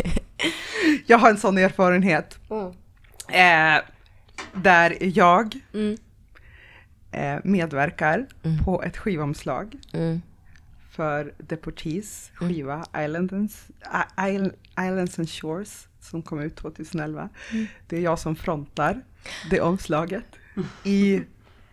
[1.07, 2.39] Jag har en sån erfarenhet.
[3.29, 3.83] Eh,
[4.53, 5.97] där jag Mm.
[7.13, 8.65] eh, medverkar Mm.
[8.65, 10.23] på ett skivomslag Mm.
[10.91, 13.67] för Deportees skiva Islands,
[14.17, 17.29] I- Isl- Islands and Shores som kom ut 2011.
[17.53, 17.67] Mm.
[17.89, 19.01] Det är jag som frontar
[19.51, 20.25] det omslaget
[20.85, 21.21] i,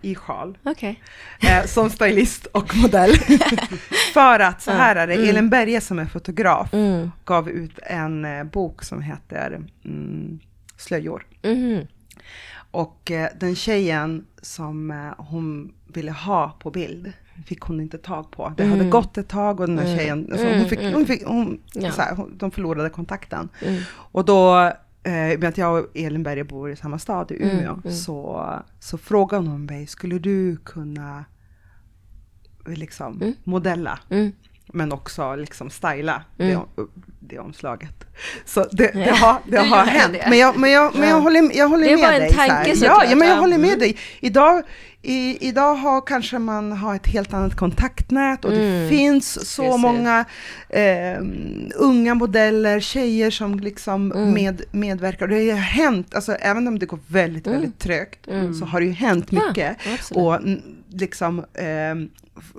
[0.02, 0.58] i sjal.
[0.64, 1.02] Okej.
[1.40, 3.12] eh, som stylist och modell.
[4.14, 7.12] För att så här är det, Elin Berge som är fotograf Mm.
[7.26, 10.40] gav ut en eh, bok som heter mm,
[10.78, 11.26] Slöjor.
[11.44, 11.88] Mhm.
[12.72, 17.14] Och eh, den tjejen som eh, hon ville ha på bild
[17.46, 18.54] fick hon inte tag på.
[18.58, 21.62] Det hade gått ett tag och den här tjejen, alltså, hon fick, hon fick, hon,
[21.74, 21.92] Ja.
[21.92, 23.50] så här, hon, de förlorade kontakten.
[23.66, 23.82] Mm.
[23.92, 24.72] Och då,
[25.08, 28.50] eh, med att jag och Elin Berge bor i samma stad, i Mm, Umeå, Så,
[28.80, 31.26] så frågade hon mig, skulle du kunna
[32.66, 33.34] liksom Mm.
[33.44, 34.00] modella?
[34.78, 36.60] Men också liksom styla Mm.
[36.76, 36.86] det,
[37.20, 38.04] det omslaget.
[38.46, 39.14] Så det, det Ja.
[39.16, 40.18] har, det har hänt.
[40.30, 41.22] Men jag, men jag, men jag Ja.
[41.22, 42.30] håller, jag håller Det är med bara en dig.
[42.32, 43.42] så tanke ja, ja, men jag ja.
[43.42, 43.80] håller med Mm.
[43.80, 43.98] dig.
[44.20, 44.64] Idag,
[45.02, 48.90] i, idag har kanske man har ett helt annat kontaktnät och det Mm.
[48.90, 49.82] finns så Precis.
[49.82, 50.26] många
[50.70, 51.18] eh,
[51.76, 54.34] unga modeller, tjejer som liksom Mm.
[54.34, 55.28] med, medverkar.
[55.28, 57.60] Det har hänt, alltså även om det går väldigt, Mm.
[57.60, 58.54] väldigt trögt, Mm.
[58.54, 59.78] så har det ju hänt Ja, mycket.
[59.94, 60.24] absolut.
[60.24, 60.40] Och
[61.00, 61.46] liksom
[62.38, 62.54] f-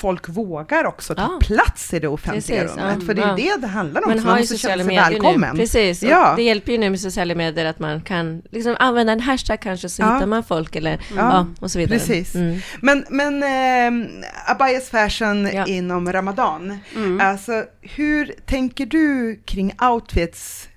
[0.00, 1.38] folk vågar också ta Ja.
[1.46, 2.96] plats i det offentliga Precis, rummet.
[3.00, 3.34] ja, För det är ja.
[3.36, 4.08] det det handlar om.
[4.08, 5.50] Man ju måste känna sig välkommen.
[5.56, 5.60] nu.
[5.60, 6.32] Precis, Ja.
[6.36, 9.88] det hjälper ju nu med sociala medier att man kan liksom använda en hashtag kanske
[9.88, 11.46] så hittar man folk eller ja.
[11.60, 11.98] Och så vidare.
[11.98, 12.34] precis.
[12.34, 12.58] Mm.
[12.80, 14.10] Men, men eh,
[14.46, 17.20] Abayas fashion inom Ramadan, Mm.
[17.20, 20.68] alltså hur tänker du kring outfits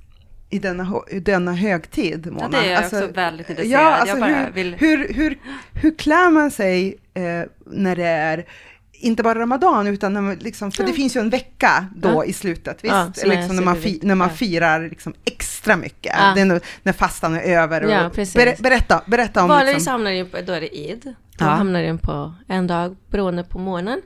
[0.49, 2.41] i denna, i denna högtid, Mona?
[2.41, 3.81] Ja, det är jag alltså, också väldigt intresserad.
[3.83, 4.75] Ja, alltså hur, vill...
[4.79, 5.37] hur, hur,
[5.73, 7.21] hur klär man sig eh,
[7.65, 8.45] när det är
[9.03, 12.25] inte bara Ramadan, utan när man liksom, för det finns ju en vecka då Ja.
[12.25, 12.93] i slutet, visst?
[12.93, 16.31] Ja, liksom när, man fi, när man firar liksom extra mycket, Ja.
[16.35, 17.83] det är när, när fastan är över.
[17.83, 19.49] Och, Ja, ber, berätta, berätta om...
[19.49, 21.13] Vanligtvis Liksom, hamnar den på, då är det id.
[21.37, 24.01] Då hamnar den på en dag beroende på månaden.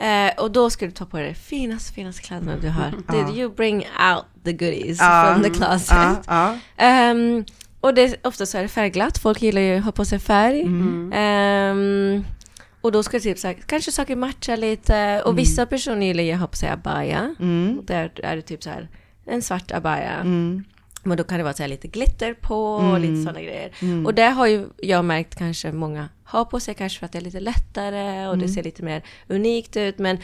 [0.00, 2.92] Eh, och då ska du ta på dig de finaste, finaste kläderna du har.
[3.08, 3.14] Ja.
[3.14, 6.28] Did you bring out the goodies from the closet?
[6.76, 7.44] Ehm,
[7.80, 10.62] och det, ofta så är det färgglatt, folk gillar ju att ha på sig färg.
[10.62, 11.12] Mm.
[11.14, 12.24] Ehm,
[12.82, 15.22] och då ska typ så här, kanske saker matcha lite.
[15.24, 17.34] Och vissa personer gillar ju att ha på sig abaya.
[17.40, 17.80] Mm.
[17.84, 18.88] Där är det typ så här,
[19.24, 20.12] en svart abaya.
[20.20, 20.64] Mm.
[21.04, 23.02] Men då kan det vara så här lite glitter på och Mm.
[23.02, 23.70] lite sådana grejer.
[23.82, 24.06] Mm.
[24.06, 27.18] Och det har ju jag märkt kanske många har på sig kanske för att det
[27.18, 28.54] är lite lättare och det Mm.
[28.54, 29.98] ser lite mer unikt ut.
[29.98, 30.18] Men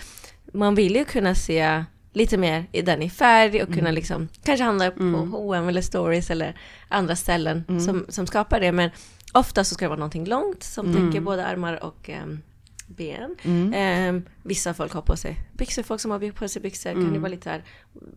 [0.52, 3.78] man vill ju kunna se lite mer i den i färg och Mm.
[3.78, 6.56] kunna liksom kanske handla på H&M eller Stories eller
[6.88, 7.80] andra ställen Mm.
[7.80, 8.72] som, som skapar det.
[8.72, 8.90] Men
[9.32, 11.06] ofta så ska det vara någonting långt som Mm.
[11.10, 12.40] täcker både armar och ehm,
[12.88, 13.36] ben.
[13.42, 13.72] Mm.
[13.74, 17.14] Ehm, vissa folk har på sig byxor, folk som har på sig byxor kan Mm.
[17.14, 17.64] ju vara lite här,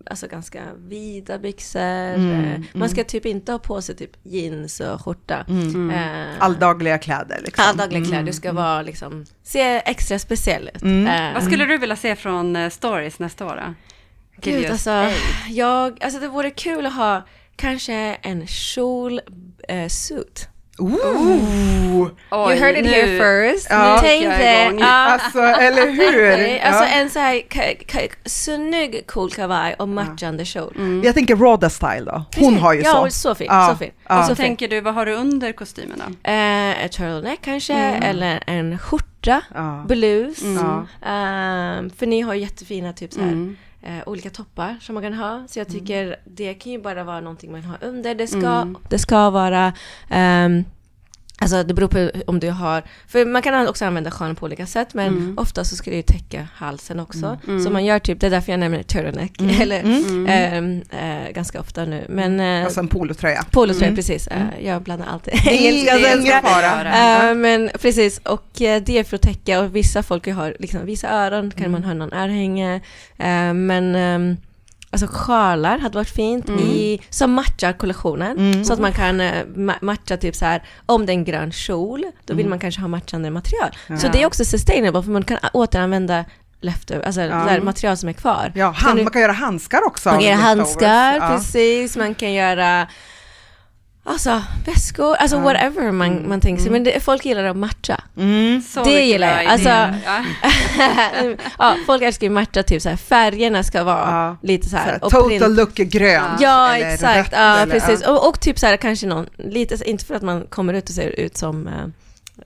[0.06, 1.82] alltså ganska vida byxor.
[1.82, 5.46] Mm, Eh, Man ska typ inte ha på sig typ jeans och skjorta.
[5.50, 5.90] Mm.
[5.90, 7.66] Eh, Alldagliga kläder liksom.
[7.68, 10.82] Alldagliga kläder, du ska vara liksom, se extra speciell ut.
[10.82, 11.08] Mm.
[11.28, 13.74] Eh, Vad skulle du vilja se från eh, stories nästa år då?
[14.42, 15.12] Gud, alltså,
[15.50, 17.22] jag, alltså det vore kul att ha
[17.56, 19.22] kanske en kjol
[19.68, 20.48] eh, suit.
[20.82, 22.10] Ooh.
[22.32, 23.18] Oj, you heard it nu- here
[23.52, 23.68] first.
[23.70, 23.98] Ja.
[24.02, 26.60] Tänk dig, ja, Alltså, eller hur?
[26.60, 27.42] alltså en så här
[28.30, 31.02] snygg cool kavaj och matchande kjol.
[31.04, 32.24] Jag tänker Rhoda style då.
[32.38, 33.10] Hon har ju ja, så.
[33.10, 33.92] så fin, Ja, så fin.
[34.10, 34.20] ja.
[34.20, 36.30] Och så så tänker du, vad har du under kostymen då?
[36.32, 39.84] Eh, ett turtleneck kanske, eller en skjorta, Ja.
[39.88, 40.38] blus.
[40.42, 40.88] Ja.
[41.10, 43.58] Ehm, för ni har jättefina typ så här, Mm.
[43.82, 45.44] Eh, olika toppar som man kan ha.
[45.48, 48.16] Så jag tycker det kan ju bara vara någonting man har under.
[48.16, 49.74] Det ska, det ska vara
[50.10, 50.64] ehm,
[51.42, 54.66] Alltså det beror på om du har, för man kan också använda sjalen på olika
[54.66, 57.38] sätt men ofta så ska det ju täcka halsen också.
[57.64, 59.84] Så man gör typ, det är därför jag nämner turtleneck, eller
[60.28, 62.06] ehm, eh, ganska ofta nu.
[62.10, 63.46] Men eh, Alltså en polotröja.
[63.52, 64.28] polotröja, precis.
[64.28, 66.42] Eh, jag blandar alltid engelska och svenska.
[67.30, 71.10] Eh, men precis, och det är för att täcka och vissa folk har liksom vissa
[71.10, 72.82] öron, kan man ha någon örhänge.
[73.54, 74.38] Men ehm,
[74.92, 78.38] alltså sjalar hade varit fint i, som matchar kollektionen.
[78.38, 78.66] Mm.
[78.66, 81.52] Så att man kan eh, ma- matcha typ så här, om det är en grön
[81.52, 83.70] kjol, då vill man kanske ha matchande material.
[84.00, 86.26] Så det är också sustainable, för man kan återanvända
[86.62, 87.62] leftover, alltså Ja.
[87.64, 88.52] material som är kvar.
[88.56, 90.10] Ja, hand, man kan göra handskar också.
[90.10, 91.30] man kan göra handskar, Ja.
[91.30, 91.98] precis.
[91.98, 92.88] Man kan göra
[94.04, 96.72] Alltså väskor, alltså whatever man, man tänker sig.
[96.72, 98.02] Men det, folk gillar att matcha.
[98.18, 98.62] Mm.
[98.62, 99.46] Så Det gillar jag.
[99.52, 99.90] Alltså- ja.
[101.60, 104.38] ja, folk älskar ju matcha, typ så här, färgerna ska vara Ja.
[104.48, 105.04] lite så Så här, här.
[105.04, 106.24] och total print- look är grön.
[106.40, 107.18] Ja, eller exakt.
[107.18, 108.08] rött Ja, eller- precis.
[108.08, 110.96] Och, och typ så här kanske någon, lite, inte för att man kommer ut och
[110.96, 111.74] ser ut som, eh,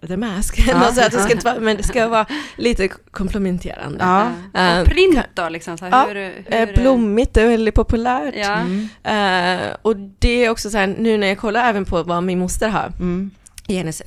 [0.08, 0.70] The Mask.
[0.74, 2.26] alltså att det ska inte vara, men det ska vara
[2.58, 4.04] lite komplementerande.
[4.04, 4.32] Ja.
[4.62, 8.36] Eh, och print då, liksom, så här, ja, hur, hur, Eh, blommigt är väldigt populärt.
[8.36, 8.60] Ja.
[9.12, 12.40] Eh, och det är också så här, nu när jag kollar även på vad min
[12.40, 13.32] moster har Mm.
[13.68, 14.02] I hennes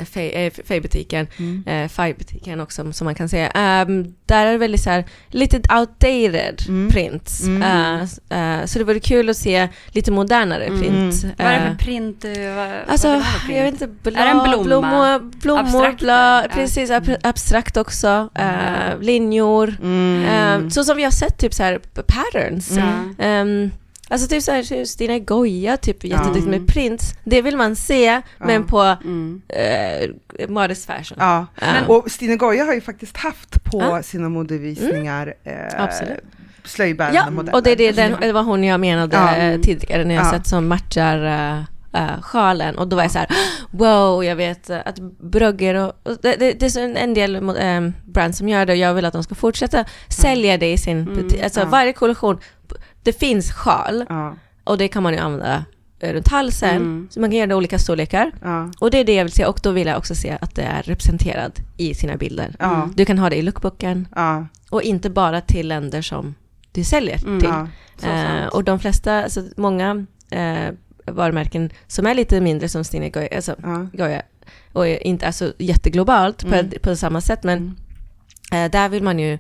[0.65, 1.65] färgbutiken, Mm.
[1.67, 3.49] eh, färgbutiken också som man kan säga.
[3.49, 6.91] Ehm, där är det väldigt så här, lite outdated Mm.
[6.91, 7.43] prints.
[7.43, 7.63] Mm.
[8.31, 10.81] Eh, eh, så det vore kul att se lite modernare Mm.
[10.81, 11.25] print.
[11.39, 12.49] Vad är det Eh, för print du...
[12.51, 13.83] Vad, Alltså, vad för jag vet print?
[13.83, 14.65] inte, blad, Är det en blomma?
[14.65, 16.45] blommor, blommor Abstrakt, ja.
[16.55, 19.77] precis, ab abstrakt också, eh, linjor.
[19.83, 20.25] Mm.
[20.65, 22.71] Eh, så som vi har sett typ så här patterns.
[22.77, 23.25] Ja.
[24.11, 26.51] Alltså typ så här, Stina Goya, typ jätteduktig Mm.
[26.61, 27.15] med prints.
[27.25, 29.43] Det vill man se, men på Mm.
[29.49, 31.17] eh, modest fashion.
[31.21, 35.55] Ja, Men- och Stine Goya har ju faktiskt haft på sina modevisningar eh,
[36.65, 37.55] slöjbärande Ja, modeller.
[37.55, 40.31] och det är det, den, det var hon jag menade eh, tidigare när jag Ja.
[40.31, 41.25] sett som matchar
[41.93, 43.29] eh, sjalen och då var jag så här,
[43.71, 48.39] wow, jag vet att Brugger och, och det, det, det är en, del um, brands
[48.39, 51.43] som gör det och jag vill att de ska fortsätta sälja det i sin butik.
[51.43, 51.67] Alltså Ja.
[51.67, 52.39] varje kollektion,
[53.09, 54.35] det finns sjal Ja,
[54.65, 55.65] och det kan man ju använda
[56.01, 57.09] eh, runt halsen, Mm.
[57.11, 58.33] så man kan göra det i olika storlekar.
[58.43, 60.55] ja, Och det är det jag vill se och då vill jag också se att
[60.55, 62.57] det är representerad i sina bilder.
[62.59, 64.09] ja, Du kan ha det i lookbooken
[64.71, 66.35] och inte bara till länder som
[66.73, 67.41] du säljer Mm.
[67.41, 68.09] till.
[68.09, 70.69] Eh, och de flesta, alltså många eh,
[71.07, 73.55] varumärken som är lite mindre som Stina Goya, alltså.
[73.93, 74.23] Goya
[74.73, 76.71] och inte är så jätteglobalt Mm.
[76.71, 77.77] på, på samma sätt, men
[78.53, 79.39] eh, där vill man ju,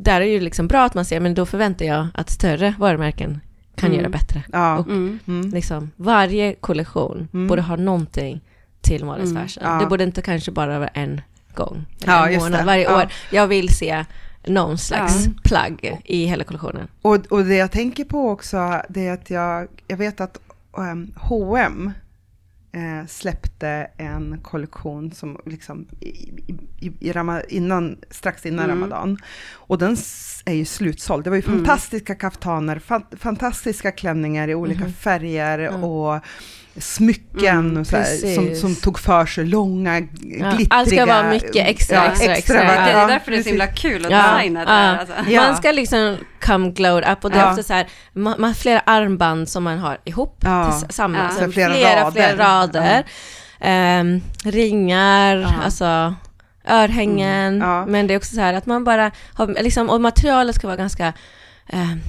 [0.00, 3.40] där är ju liksom bra att man ser, men då förväntar jag att större varumärken
[3.74, 3.98] kan Mm.
[4.00, 4.42] göra bättre.
[4.52, 4.78] ja.
[4.78, 5.18] Och Mm.
[5.28, 5.50] Mm.
[5.50, 7.46] liksom, varje kollektion Mm.
[7.48, 8.40] borde ha någonting
[8.80, 9.42] till modest Mm.
[9.42, 9.62] fashion.
[9.66, 9.78] Ja.
[9.80, 11.20] Det borde inte kanske bara vara en
[11.54, 12.64] gång, Ja, en månad det.
[12.64, 13.12] varje år.
[13.30, 14.04] Jag vill se
[14.46, 15.32] någon slags Ja.
[15.44, 16.88] plagg i hela kollektionen.
[17.02, 20.38] Och, och det jag tänker på också, det är att jag, jag vet att
[20.72, 21.92] um, H&M
[22.78, 26.08] eh, släppte en kollektion som liksom i,
[26.80, 28.76] i, i Rama, innan, strax innan Mm.
[28.76, 29.18] Ramadan.
[29.52, 29.96] Och den
[30.44, 31.24] är ju slutsåld.
[31.24, 31.56] Det var ju Mm.
[31.58, 34.92] fantastiska kaftaner, fan, fantastiska klänningar i olika Mhm.
[34.92, 36.20] färger och
[36.80, 40.66] smycken Mm, och så här, som, som tog för sig långa, glittriga...
[40.70, 42.60] allt ska vara mycket extra, ja, extra, extra.
[42.60, 42.72] Det Ja,
[43.02, 44.76] är därför det är så himla kul att Ja, designa det ja.
[44.76, 44.98] här.
[44.98, 45.14] Alltså.
[45.28, 45.42] Ja.
[45.42, 47.50] Man ska liksom come glowed up och det är Ja.
[47.50, 50.80] ofta så här, man, man har flera armband som man har ihop Ja.
[50.80, 51.36] tillsammans.
[51.40, 51.46] Ja.
[51.46, 52.10] Så Flera flera, rader.
[52.10, 53.04] flera rader.
[53.60, 55.52] Ehm, ringar, Ja.
[55.64, 56.14] alltså
[56.68, 57.54] örhängen.
[57.54, 57.68] Mm.
[57.68, 57.86] Ja.
[57.86, 60.76] Men det är också så här att man bara har, liksom, och materialet ska vara
[60.76, 61.12] ganska
[61.68, 62.00] ehm,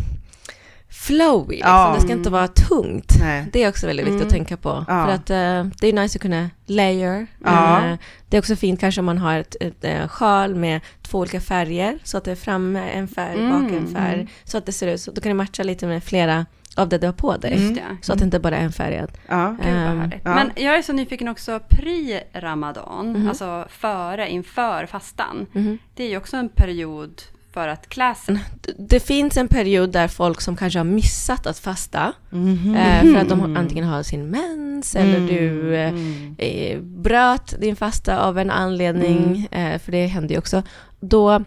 [1.08, 1.72] flowy, liksom.
[1.72, 1.94] Ja.
[1.96, 3.14] det ska inte vara tungt.
[3.20, 3.46] Nej.
[3.54, 4.28] Det är också väldigt viktigt Mm.
[4.28, 4.86] att tänka på.
[4.88, 5.06] Ja.
[5.06, 7.28] För att eh, det är nice att kunna layer.
[7.46, 7.86] Ja.
[7.86, 7.98] Eh,
[8.30, 11.42] det är också fint kanske om man har ett, ett, eh, sjal med två olika
[11.42, 12.00] färger.
[12.04, 13.52] Så att det är framme en färg, Mm.
[13.64, 14.28] bak en färg.
[14.44, 15.12] Så att det ser ut så.
[15.12, 16.46] Då kan det matcha lite med flera
[16.76, 17.54] av det du har på dig.
[17.54, 17.78] Mm.
[18.02, 19.12] Så att det inte bara är en färgad.
[19.28, 19.56] Ja.
[19.66, 20.08] Ja.
[20.24, 23.28] Men jag är så nyfiken också, pre-ramadan, Mhm.
[23.30, 25.46] alltså före, inför fastan.
[25.54, 25.78] Mhm.
[25.96, 27.22] Det är ju också en period
[27.54, 28.40] för att klä sig.
[28.78, 32.14] Det finns en period där folk som kanske har missat att fasta.
[32.30, 32.76] Mhm.
[32.76, 35.28] eh, för att de antingen har sin mens eller Mm.
[35.28, 36.36] du eh, Mm.
[36.38, 40.64] eh, bröt din fasta av en anledning, eh, för det händer ju också,
[41.00, 41.44] då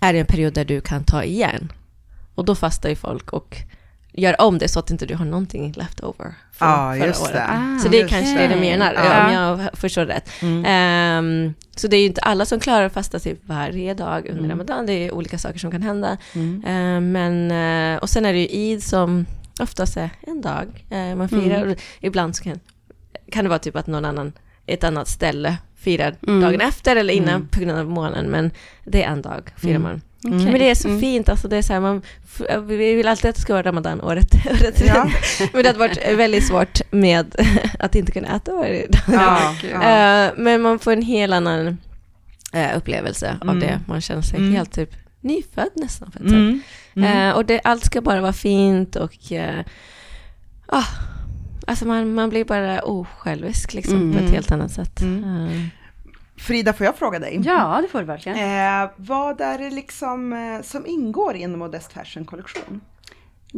[0.00, 1.72] är det en period där du kan ta igen.
[2.34, 3.56] Och då fastar ju folk och
[4.16, 7.22] gör om det så att inte du har någonting left over från Ja, förra just
[7.22, 7.32] året.
[7.32, 7.44] det.
[7.48, 9.26] Ah, Så det är kanske det du menar, Ja.
[9.26, 10.28] om jag förstår rätt.
[10.42, 10.64] Mm.
[10.66, 14.38] Ehm, så det är ju inte alla som klarar att fasta typ varje dag under
[14.44, 14.50] Mm.
[14.50, 16.16] Ramadan, det är olika saker som kan hända.
[16.34, 16.64] Mm.
[16.66, 17.50] Ehm, men,
[17.94, 19.26] eh, och sen är det ju Eid som
[19.60, 21.62] oftast är en dag eh, man firar.
[21.62, 21.76] Mm.
[22.00, 22.60] Ibland så kan,
[23.32, 24.32] kan det vara typ att någon annan,
[24.66, 26.40] ett annat ställe firar Mm.
[26.40, 27.48] dagen efter eller innan Mm.
[27.48, 28.50] på grund av månen, men
[28.84, 29.82] det är en dag firar Mm.
[29.82, 30.00] man.
[30.26, 30.44] Okej.
[30.44, 31.00] Men det är så Mm.
[31.00, 32.02] fint, alltså det är så här, man,
[32.66, 34.26] vi vill alltid att det ska vara Ramadan året,
[34.86, 35.10] Ja.
[35.52, 37.34] Men det hade varit väldigt svårt med
[37.78, 39.00] att inte kunna äta varje dag.
[39.12, 39.54] Ja.
[39.64, 41.78] Eh, men man får en helt annan
[42.52, 43.60] eh, upplevelse av Mm.
[43.60, 43.80] det.
[43.86, 44.54] Man känner sig Mm.
[44.54, 44.90] helt typ
[45.20, 46.20] nyfödd nästan sätt.
[46.22, 46.60] Mm.
[46.96, 47.28] Mm.
[47.28, 49.12] Eh, och det, allt ska bara vara fint och
[50.66, 50.84] ah,
[51.66, 54.24] alltså man, man blir bara osjälvisk liksom på Mm.
[54.24, 55.00] ett helt annat sätt.
[55.00, 55.24] Mm.
[55.48, 55.50] Eh,
[56.36, 57.40] Frida, får jag fråga dig?
[57.44, 58.38] Ja, det får du verkligen.
[58.38, 62.80] Eh, vad är det liksom eh, som ingår i en Modest Fashion-kollektion?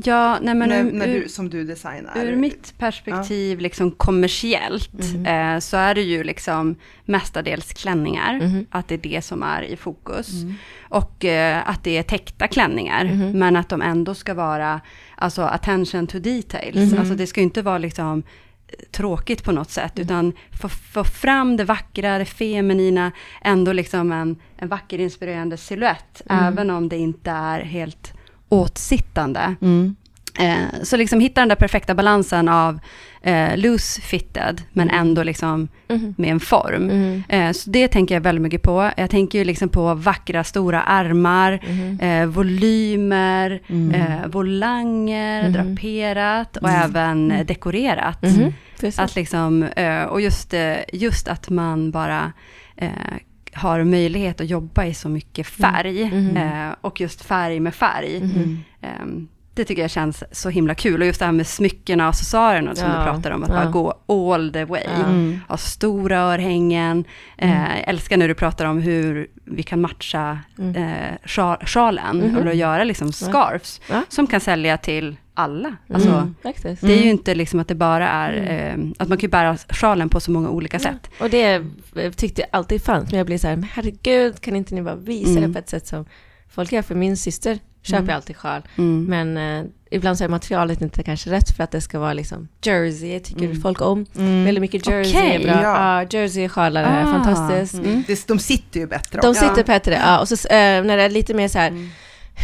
[0.04, 2.24] Ja, nej men när, ur, när du, som du designar?
[2.24, 5.26] ur mitt perspektiv liksom kommersiellt Mhm.
[5.26, 8.40] eh, så är det ju liksom mestadels klänningar.
[8.40, 8.66] Mhm.
[8.70, 10.42] Att det är det som är i fokus.
[10.42, 10.54] Mm.
[10.88, 13.04] Och eh, att det är täckta klänningar.
[13.04, 13.38] Mhm.
[13.38, 14.80] Men att de ändå ska vara
[15.16, 16.76] alltså attention to details.
[16.92, 16.98] Mhm.
[16.98, 18.22] Alltså det ska ju inte vara liksom
[18.90, 24.36] tråkigt på något sätt, utan få, få fram det vackra, det feminina, ändå liksom en,
[24.58, 26.44] en vacker inspirerande silhuett, Mm.
[26.44, 28.12] även om det inte är helt
[28.48, 29.54] åtsittande.
[29.60, 29.96] Mm.
[30.38, 32.78] Eh, så liksom hitta den där perfekta balansen av
[33.22, 36.14] eh, loose fitted, men ändå liksom Mhm.
[36.18, 36.90] med en form.
[36.90, 37.22] Mm.
[37.28, 38.90] Eh, så det tänker jag väldigt mycket på.
[38.96, 42.00] Jag tänker ju liksom på vackra stora ärmar, Mhm.
[42.00, 43.94] eh, volymer, Mm.
[43.94, 48.22] eh, volanger, draperat och även eh, dekorerat.
[48.22, 48.52] Mhm.
[48.80, 48.98] Precis.
[48.98, 49.68] Att liksom,
[50.08, 50.54] och just,
[50.92, 52.32] just att man bara
[53.56, 56.04] har möjlighet att jobba i så mycket färg.
[56.04, 56.36] Mhm.
[56.36, 58.16] Eh, och just färg med färg.
[58.82, 61.00] Ehm, det tycker jag känns så himla kul.
[61.00, 63.54] Och just det här med smyckena och accessoarerna som Ja, du pratar om, att ja.
[63.54, 64.82] bara gå all the way.
[64.98, 65.04] Ja.
[65.06, 65.40] Mm.
[65.48, 67.04] Ha stora örhängen.
[67.38, 70.76] Eh, jag älskar när du pratar om hur vi kan matcha Mm.
[70.76, 72.48] eh, sja- sjalen Mhm.
[72.48, 75.76] och göra liksom scarfs som kan sälja till alla.
[75.92, 76.82] Alltså, Mm, faktiskt.
[76.82, 78.80] Det är ju inte liksom att det bara är, Mm.
[78.88, 81.10] eh, att man kan ju bära sjalen på så många olika sätt.
[81.20, 81.62] Och det
[82.16, 84.94] tyckte jag alltid fanns, men jag blir så här, men herregud, kan inte ni bara
[84.96, 85.42] visa Mm.
[85.42, 86.04] det på ett sätt som
[86.48, 86.82] folk gör?
[86.82, 88.16] För min syster köper Mm.
[88.16, 89.04] alltid sjal, Mm.
[89.04, 92.48] men eh, ibland så är materialet inte kanske rätt för att det ska vara liksom
[92.62, 93.60] jersey, tycker Mm.
[93.60, 94.06] folk om.
[94.16, 94.44] Mm.
[94.44, 95.62] Väldigt mycket jersey Okej, är bra.
[95.62, 96.02] ja.
[96.02, 97.12] Ja, jersey-sjalar är Ah.
[97.12, 97.74] fantastiskt.
[97.84, 98.04] Mm.
[98.06, 100.20] Det, de sitter ju bättre De sitter bättre, ja.
[100.20, 101.88] Och så eh, när det är lite mer så här, Mm.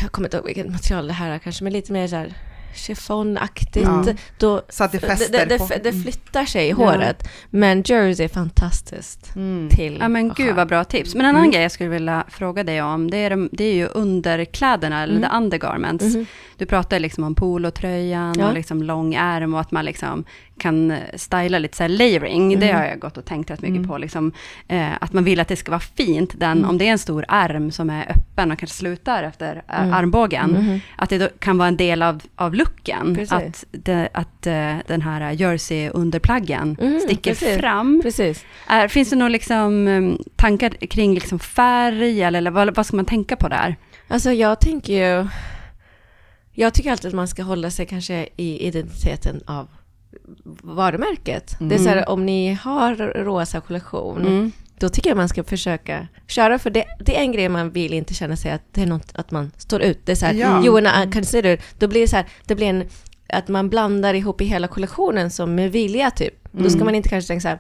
[0.03, 2.33] jag kommer inte ihåg vilket material det här är kanske, men lite mer så här
[2.75, 3.87] chiffonaktigt.
[3.87, 4.05] Ja.
[4.39, 6.77] då, Så att det fäster det, det, det flyttar sig i Ja.
[6.77, 7.29] håret.
[7.51, 9.69] Men jersey är fantastiskt Mm.
[9.69, 11.15] till Ja men gud vad bra tips.
[11.15, 11.51] Men en annan Mm.
[11.51, 15.17] grej jag skulle vilja fråga dig om, det är, de, det är ju underkläderna, eller
[15.17, 15.31] Mm.
[15.31, 16.05] the undergarments.
[16.15, 16.27] Mhm.
[16.57, 18.49] Du pratar liksom om polotröjan Ja.
[18.49, 20.25] och liksom lång ärm och att man liksom
[20.59, 22.61] kan styla lite så layering.
[22.61, 22.77] Det Mhm.
[22.77, 23.89] har jag gått och tänkt rätt mycket Mm.
[23.89, 23.99] på.
[23.99, 24.33] Liksom,
[24.69, 26.71] eh, att man vill att det ska vara fint, den, Mm.
[26.71, 29.93] om det är en stor ärm som är öppen och kanske slutar efter eh, Mm.
[29.95, 30.51] armbågen.
[30.51, 30.81] Mhm.
[30.97, 33.15] Att det kan vara en del av, av looken.
[33.15, 33.33] Precis.
[33.33, 37.59] Att, det, att eh, den här jersey-underplaggen Mm, sticker precis.
[37.61, 38.01] fram.
[38.03, 38.45] Precis.
[38.67, 43.05] Är, finns det några liksom, tankar kring liksom färg eller, eller vad, vad ska man
[43.05, 43.77] tänka på där?
[44.09, 45.29] Alltså jag tänker ju...
[46.55, 49.69] Jag tycker alltid att man ska hålla sig kanske i identiteten av
[50.63, 51.57] varumärket.
[51.61, 54.53] Det är så här, om ni har rosa kollektion, Mm.
[54.79, 57.93] då tycker jag man ska försöka köra, för det, det är en grej man vill
[57.93, 60.01] inte känna sig att det är något, att man står ut.
[60.07, 60.65] Det är så här, Ja.
[60.65, 62.85] you and I consider, då blir det så här, det blir en,
[63.29, 66.35] att man blandar ihop i hela kollektionen som med vilja typ.
[66.53, 67.59] Då ska man inte kanske tänka så här,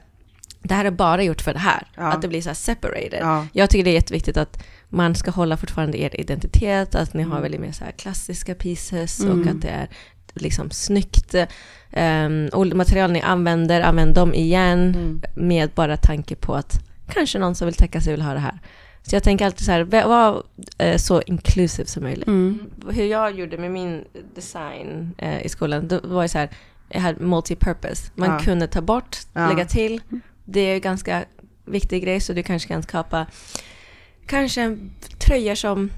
[0.63, 1.87] det här är bara gjort för det här.
[1.97, 2.03] Ja.
[2.03, 3.19] Att det blir så här separated.
[3.21, 3.47] Ja.
[3.53, 7.31] Jag tycker det är jätteviktigt att man ska hålla fortfarande er identitet, att ni har
[7.31, 7.43] Mm.
[7.43, 9.41] väldigt mer så klassiska pieces Mm.
[9.41, 9.89] och att det är
[10.35, 11.35] liksom snyggt.
[11.97, 15.22] Um, och material ni använder, använd dem igen Mm.
[15.35, 18.59] med bara tanke på att kanske någon som vill täcka sig vill ha det här.
[19.03, 20.43] Så jag tänker alltid så här, var
[20.78, 22.26] eh, så inclusive som möjligt.
[22.28, 22.59] Mm.
[22.91, 24.05] Hur jag gjorde med min
[24.35, 26.51] design eh, i skolan, då var det så här,
[26.89, 28.11] jag hade multipurpose.
[28.14, 28.39] Man Ja.
[28.39, 29.49] kunde ta bort, Ja.
[29.49, 30.01] lägga till.
[30.45, 31.24] Det är en ganska
[31.64, 33.26] viktig grej, så du kanske kan skapa
[34.26, 34.78] kanske
[35.18, 35.91] tröjor som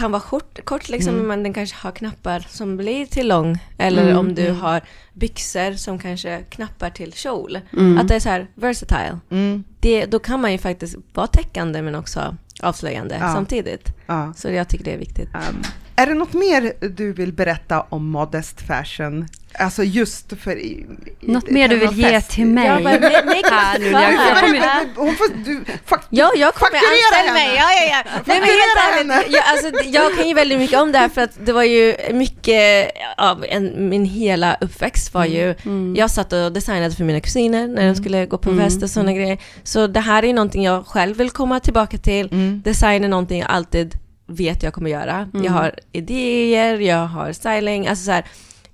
[0.00, 1.26] kan vara kort, kort liksom, Mm.
[1.26, 3.58] men den kanske har knappar som blir till lång.
[3.78, 4.60] Eller Mm, om du mm.
[4.60, 4.80] har
[5.12, 7.58] byxor som kanske knappar till kjol.
[7.72, 7.98] Mm.
[7.98, 9.18] Att det är så här versatile.
[9.30, 9.64] Mm.
[9.80, 13.34] Det, då kan man ju faktiskt vara täckande men också avslöjande Ja.
[13.34, 13.88] samtidigt.
[14.06, 14.32] Ja.
[14.36, 15.28] Så jag tycker det är viktigt.
[15.34, 15.62] Um,
[15.96, 19.28] är det något mer du vill berätta om modest fashion?
[19.58, 20.58] Alltså just för...
[20.58, 20.86] i-
[21.20, 22.66] Något i mer du vill ge till mig?
[22.68, 24.80] Här nu när jag- jag kommer ju- Ja.
[24.96, 27.48] Hon får, du, fakt, Ja, jag kommer anställa henne.
[27.48, 27.56] mig.
[27.56, 28.20] Ja, ja, ja.
[28.26, 31.20] Nej, men helt ärligt, jag, alltså, jag kan ju väldigt mycket om det här för
[31.20, 35.94] att det var ju mycket av en, min hela uppväxt var ju, Mm.
[35.96, 38.64] jag satt och designade för mina kusiner när de skulle gå på Mm.
[38.64, 39.38] fest och sådana grejer.
[39.62, 42.26] Så det här är någonting jag själv vill komma tillbaka till.
[42.32, 42.62] Mm.
[42.64, 43.94] Design är någonting jag alltid
[44.26, 45.28] vet jag kommer göra.
[45.34, 45.44] Mm.
[45.44, 48.24] Jag har idéer, jag har styling, alltså så här,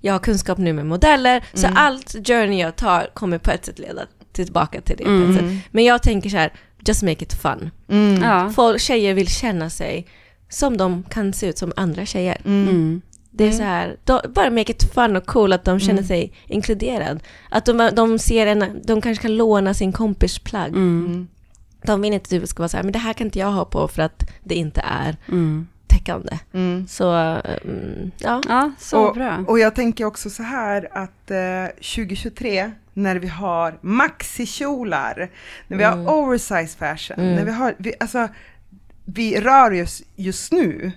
[0.07, 1.43] jag har kunskap nu med modeller.
[1.53, 1.77] Så Mm.
[1.77, 4.01] allt journey jag tar kommer på ett sätt leda
[4.31, 5.03] tillbaka till det.
[5.03, 5.59] Mm.
[5.71, 6.53] Men jag tänker så här,
[6.87, 7.71] just make it fun.
[7.89, 8.23] Mm.
[8.23, 8.49] Ja.
[8.55, 10.07] Folk, tjejer vill känna sig
[10.49, 12.37] som de kan se ut som andra tjejer.
[12.45, 12.69] Mm.
[12.69, 13.01] Mm.
[13.31, 13.57] Det är Mm.
[13.57, 16.05] så här, de, bara make it fun och cool att de känner Mm.
[16.07, 17.19] sig inkluderad.
[17.49, 20.73] Att de, de ser en, de kanske kan låna sin kompis plagg.
[21.85, 23.51] De vill inte att du ska vara så här, men det här kan inte jag
[23.51, 25.67] ha på för att det inte är Mm.
[25.87, 26.39] Täckande.
[26.53, 26.87] Mm.
[26.87, 28.41] Så, mm, ja.
[28.47, 29.43] Ja, så och, bra.
[29.47, 35.29] och jag tänker också så här att eh, 2023 när vi har maxikjolar,
[35.67, 36.05] när vi Mm.
[36.05, 37.35] har oversize fashion, Mm.
[37.35, 38.27] när vi har, vi, alltså
[39.05, 40.91] vi rör oss just nu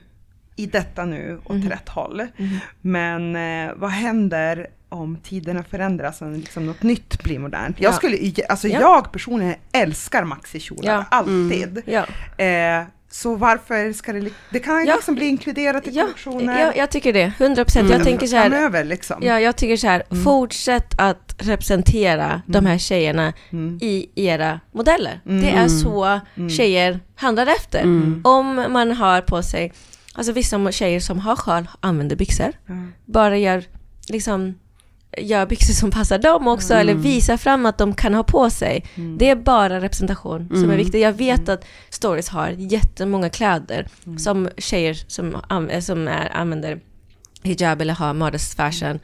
[0.57, 1.68] i detta nu åt Mhm.
[1.70, 2.26] rätt håll.
[2.36, 2.59] Mhm.
[2.80, 7.76] Men eh, vad händer om tiderna förändras och liksom något nytt blir modernt?
[7.78, 7.84] Ja.
[7.88, 8.16] Jag skulle,
[8.49, 8.80] alltså Ja.
[8.80, 11.05] jag personligen älskar maxikjolar, Ja.
[11.11, 11.82] alltid.
[11.86, 12.05] Ja.
[12.45, 14.95] Eh, så varför ska det, det kan Ja.
[14.95, 17.85] liksom bli inkluderat i Ja, kollektioner jag, jag tycker det, 100 procent.
[17.87, 17.93] Mm.
[17.99, 19.17] Jag tänker så här, framöver liksom.
[19.23, 20.25] ja, jag tycker så här, Mm.
[20.25, 23.79] fortsätt att representera de här tjejerna Mm.
[23.83, 25.21] i era modeller.
[25.27, 25.41] Mm.
[25.43, 26.51] Det är så Mm.
[26.51, 27.83] tjejer handlar efter.
[27.83, 28.21] Mm.
[28.25, 29.73] Om man har på sig,
[30.15, 32.75] alltså vissa tjejer som har sjal använder byxor, Ja.
[33.05, 33.65] bara gör
[34.09, 34.55] liksom
[35.19, 38.85] gör byxor som passar dem också eller visar fram att de kan ha på sig.
[39.19, 41.01] Det är bara representation som är viktigt.
[41.01, 43.89] Jag vet att stories har jättemånga kläder
[44.19, 45.37] som tjejer som,
[45.81, 46.81] som är, använder
[47.43, 48.99] hijab eller har modest fashion.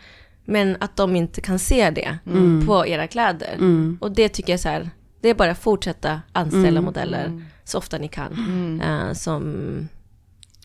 [0.44, 2.18] Men att de inte kan se det
[2.66, 3.56] på era kläder.
[4.00, 4.90] Och det tycker jag så här,
[5.20, 8.32] det är bara att fortsätta anställa modeller så ofta ni kan.
[8.80, 9.88] eh, som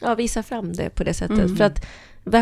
[0.02, 1.58] ja, visar fram det på det sättet.
[1.58, 1.86] För att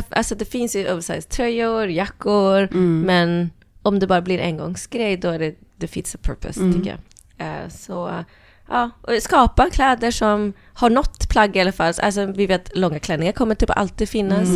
[0.10, 2.68] alltså, det finns ju oversized tröjor, jackor,
[3.06, 3.50] men
[3.82, 7.00] om det bara blir engångsgrej då är det the purpose tycker jag.
[7.48, 8.24] Eh, så
[8.70, 11.94] ja, och skapa kläder som har något plagg i alla fall.
[12.02, 14.50] Alltså vi vet långa klänningar kommer typ alltid finnas.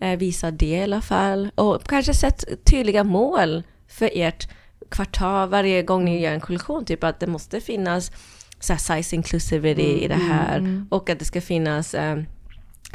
[0.00, 1.50] Eh, visa det i alla fall.
[1.54, 4.48] Och kanske sätt tydliga mål för ert
[4.88, 6.84] kvartal varje gång ni gör en kollektion.
[6.84, 8.12] Typ att det måste finnas
[8.60, 10.86] så size inclusivity i det här.
[10.90, 12.16] Och att det ska finnas eh,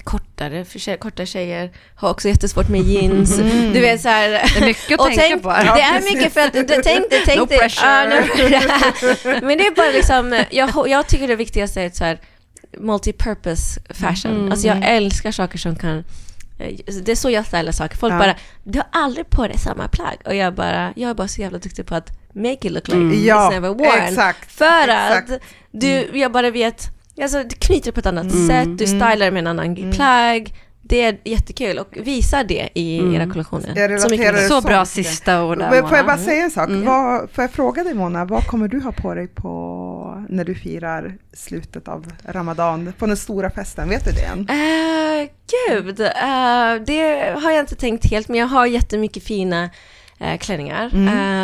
[0.03, 3.37] kortare, för tjej, korta tjejer har också jättesvårt med jeans.
[3.73, 4.29] Du vet så här.
[4.29, 5.49] Det är mycket att tänka tänk, på.
[5.49, 7.87] Det är mycket för att, tänk, det, tänk No pressure.
[7.87, 12.19] Ja, no- Men det är bara liksom, jag, jag tycker det viktigaste är så här
[12.77, 14.31] multi-purpose fashion.
[14.35, 14.51] Mm.
[14.51, 16.03] Alltså jag älskar saker som kan
[17.03, 17.97] det är så jag stylar saker.
[17.97, 18.17] Folk Ja.
[18.19, 20.17] bara, du har aldrig på dig samma plagg.
[20.25, 22.97] Och jag bara, jag är bara så jävla duktig på att make it look like
[22.97, 23.25] Mm.
[23.25, 24.01] Ja, it's never worn.
[24.07, 25.31] exakt, För exakt.
[25.31, 25.41] att
[25.71, 26.87] du, jag bara vet,
[27.21, 28.47] alltså du knyter på ett annat Mm.
[28.47, 30.53] sätt, du stylar med en annan plagg.
[30.83, 33.15] Det är jättekul och visa det i Mm.
[33.15, 33.73] era kollektioner.
[33.75, 34.87] Jag Så mycket det Så så bra mycket.
[34.87, 36.15] sista ord där, Men får jag Mona.
[36.17, 36.69] bara säga en sak?
[36.69, 36.85] Mm.
[36.85, 40.55] Vad, får jag fråga dig Mona, vad kommer du ha på dig på när du
[40.55, 42.93] firar slutet av Ramadan?
[42.97, 44.39] På den stora festen, vet du det än?
[44.49, 45.29] Eh,
[45.69, 49.69] gud, eh, det har jag inte tänkt helt, men jag har jättemycket fina
[50.21, 50.85] eh, klänningar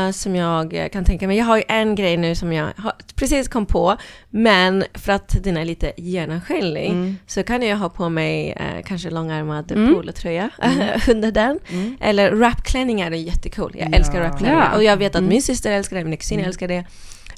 [0.08, 1.38] eh, som jag kan tänka mig.
[1.38, 3.98] Jag har ju en grej nu som jag har, precis kom på,
[4.30, 9.10] men för att den är lite genomskinlig så kan jag ha på mig eh, kanske
[9.10, 11.60] långärmad polotröja eh, under den.
[12.00, 13.76] Eller wrapklänningar är jättecool.
[13.80, 14.22] Jag älskar Ja.
[14.28, 14.70] wrapklänningar.
[14.72, 14.78] Ja.
[14.78, 16.86] Och jag vet att min syster älskar det, min kusin älskar det.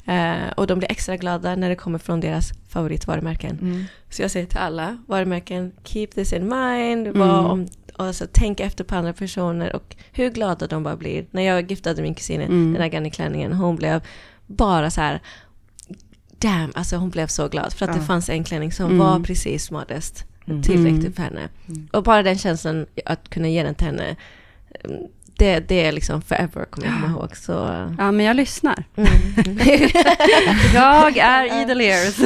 [0.06, 3.86] Eh, och de blir extra glada när det kommer från deras favoritvarumärken.
[4.10, 7.08] Så jag säger till alla varumärken, keep this in mind.
[7.08, 7.66] Vad om,
[8.00, 11.26] och alltså, tänk efter på andra personer och hur glada de bara blir.
[11.30, 14.02] När jag giftade min kusin i den här Ganni-klänningen, hon blev
[14.46, 15.20] bara så här
[16.38, 17.72] damn, alltså hon blev så glad.
[17.72, 20.24] För att det fanns en klänning som var precis modest,
[20.62, 21.48] tillräckligt för henne.
[21.92, 24.16] Och bara den känslan att kunna ge den till henne,
[24.84, 25.02] mm,
[25.40, 27.36] det, det är liksom forever kommer jag komma ihåg.
[27.36, 27.52] Så,
[27.98, 28.84] Ja, men jag lyssnar.
[28.96, 29.08] mm.
[30.74, 32.18] Jag är idle ears.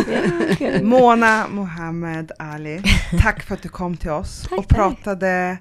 [0.82, 2.82] Mona Mohammed Ali,
[3.22, 4.76] tack för att du kom till oss Tack, och tack.
[4.78, 5.58] pratade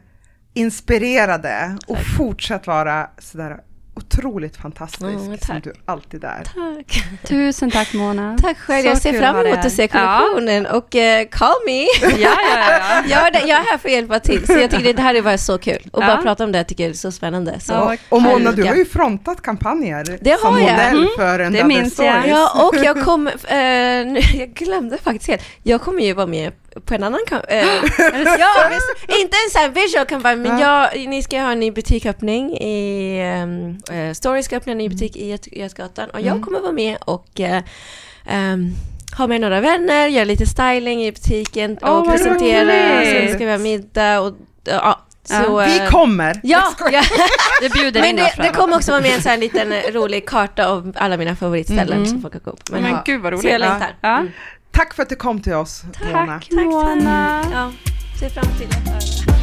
[0.53, 3.57] inspirerade och fortsatt vara sådär
[3.95, 6.43] otroligt fantastisk Ja, som du alltid är.
[6.43, 7.03] Tack.
[7.27, 8.37] Tusen tack Mona.
[8.41, 11.81] Tack själv, Så jag ser fram emot att se kollektionen och eh, call me.
[12.01, 12.67] Ja, ja, ja.
[12.69, 13.03] ja.
[13.33, 15.37] jag, är jag här för att hjälpa till, så jag tycker det här är bara
[15.37, 15.77] så kul.
[15.91, 16.07] Och Ja.
[16.07, 17.59] bara prata om det jag tycker är så spännande.
[17.59, 17.73] Så.
[17.73, 20.71] Ja, Och Mona, du har ju frontat kampanjer Det som har jag.
[20.71, 21.09] modell Mm.
[21.17, 22.27] för en Det minns jag.
[22.27, 23.33] Ja, och jag kommer,
[24.05, 26.51] nu- jag glömde faktiskt helt, jag kommer ju vara med
[26.85, 27.19] på en annan.
[27.47, 27.57] Eh,
[28.39, 28.69] ja,
[29.19, 33.77] inte en sån visual kampanj, men jag, ni ska ha en ny butiköppning i, ehm,
[33.91, 36.97] eh, Story ska öppna en ny butik i Göt- Götgatan och jag kommer vara med
[37.05, 37.63] och eh,
[38.27, 38.71] ehm,
[39.17, 43.51] ha med några vänner, göra lite styling i butiken och vad presentera, sen ska vi
[43.51, 45.33] ha middag och ja, så...
[45.33, 45.65] Ja.
[45.65, 46.39] Vi kommer!
[46.43, 47.01] Ja, ja.
[47.61, 50.29] Jag bjuder men in det, det kommer också vara med en sån här liten rolig
[50.29, 52.05] karta av alla mina favoritställen Mm.
[52.05, 52.57] som folk kan gå på.
[52.81, 53.51] Men gud vad Så roligt.
[53.51, 53.95] jag längtar.
[54.01, 54.23] Ja.
[54.73, 56.25] Tack för att du kom till oss, Mona.
[56.39, 57.43] Tack Mona.
[57.51, 57.71] Ja,
[58.19, 59.42] ser fram till att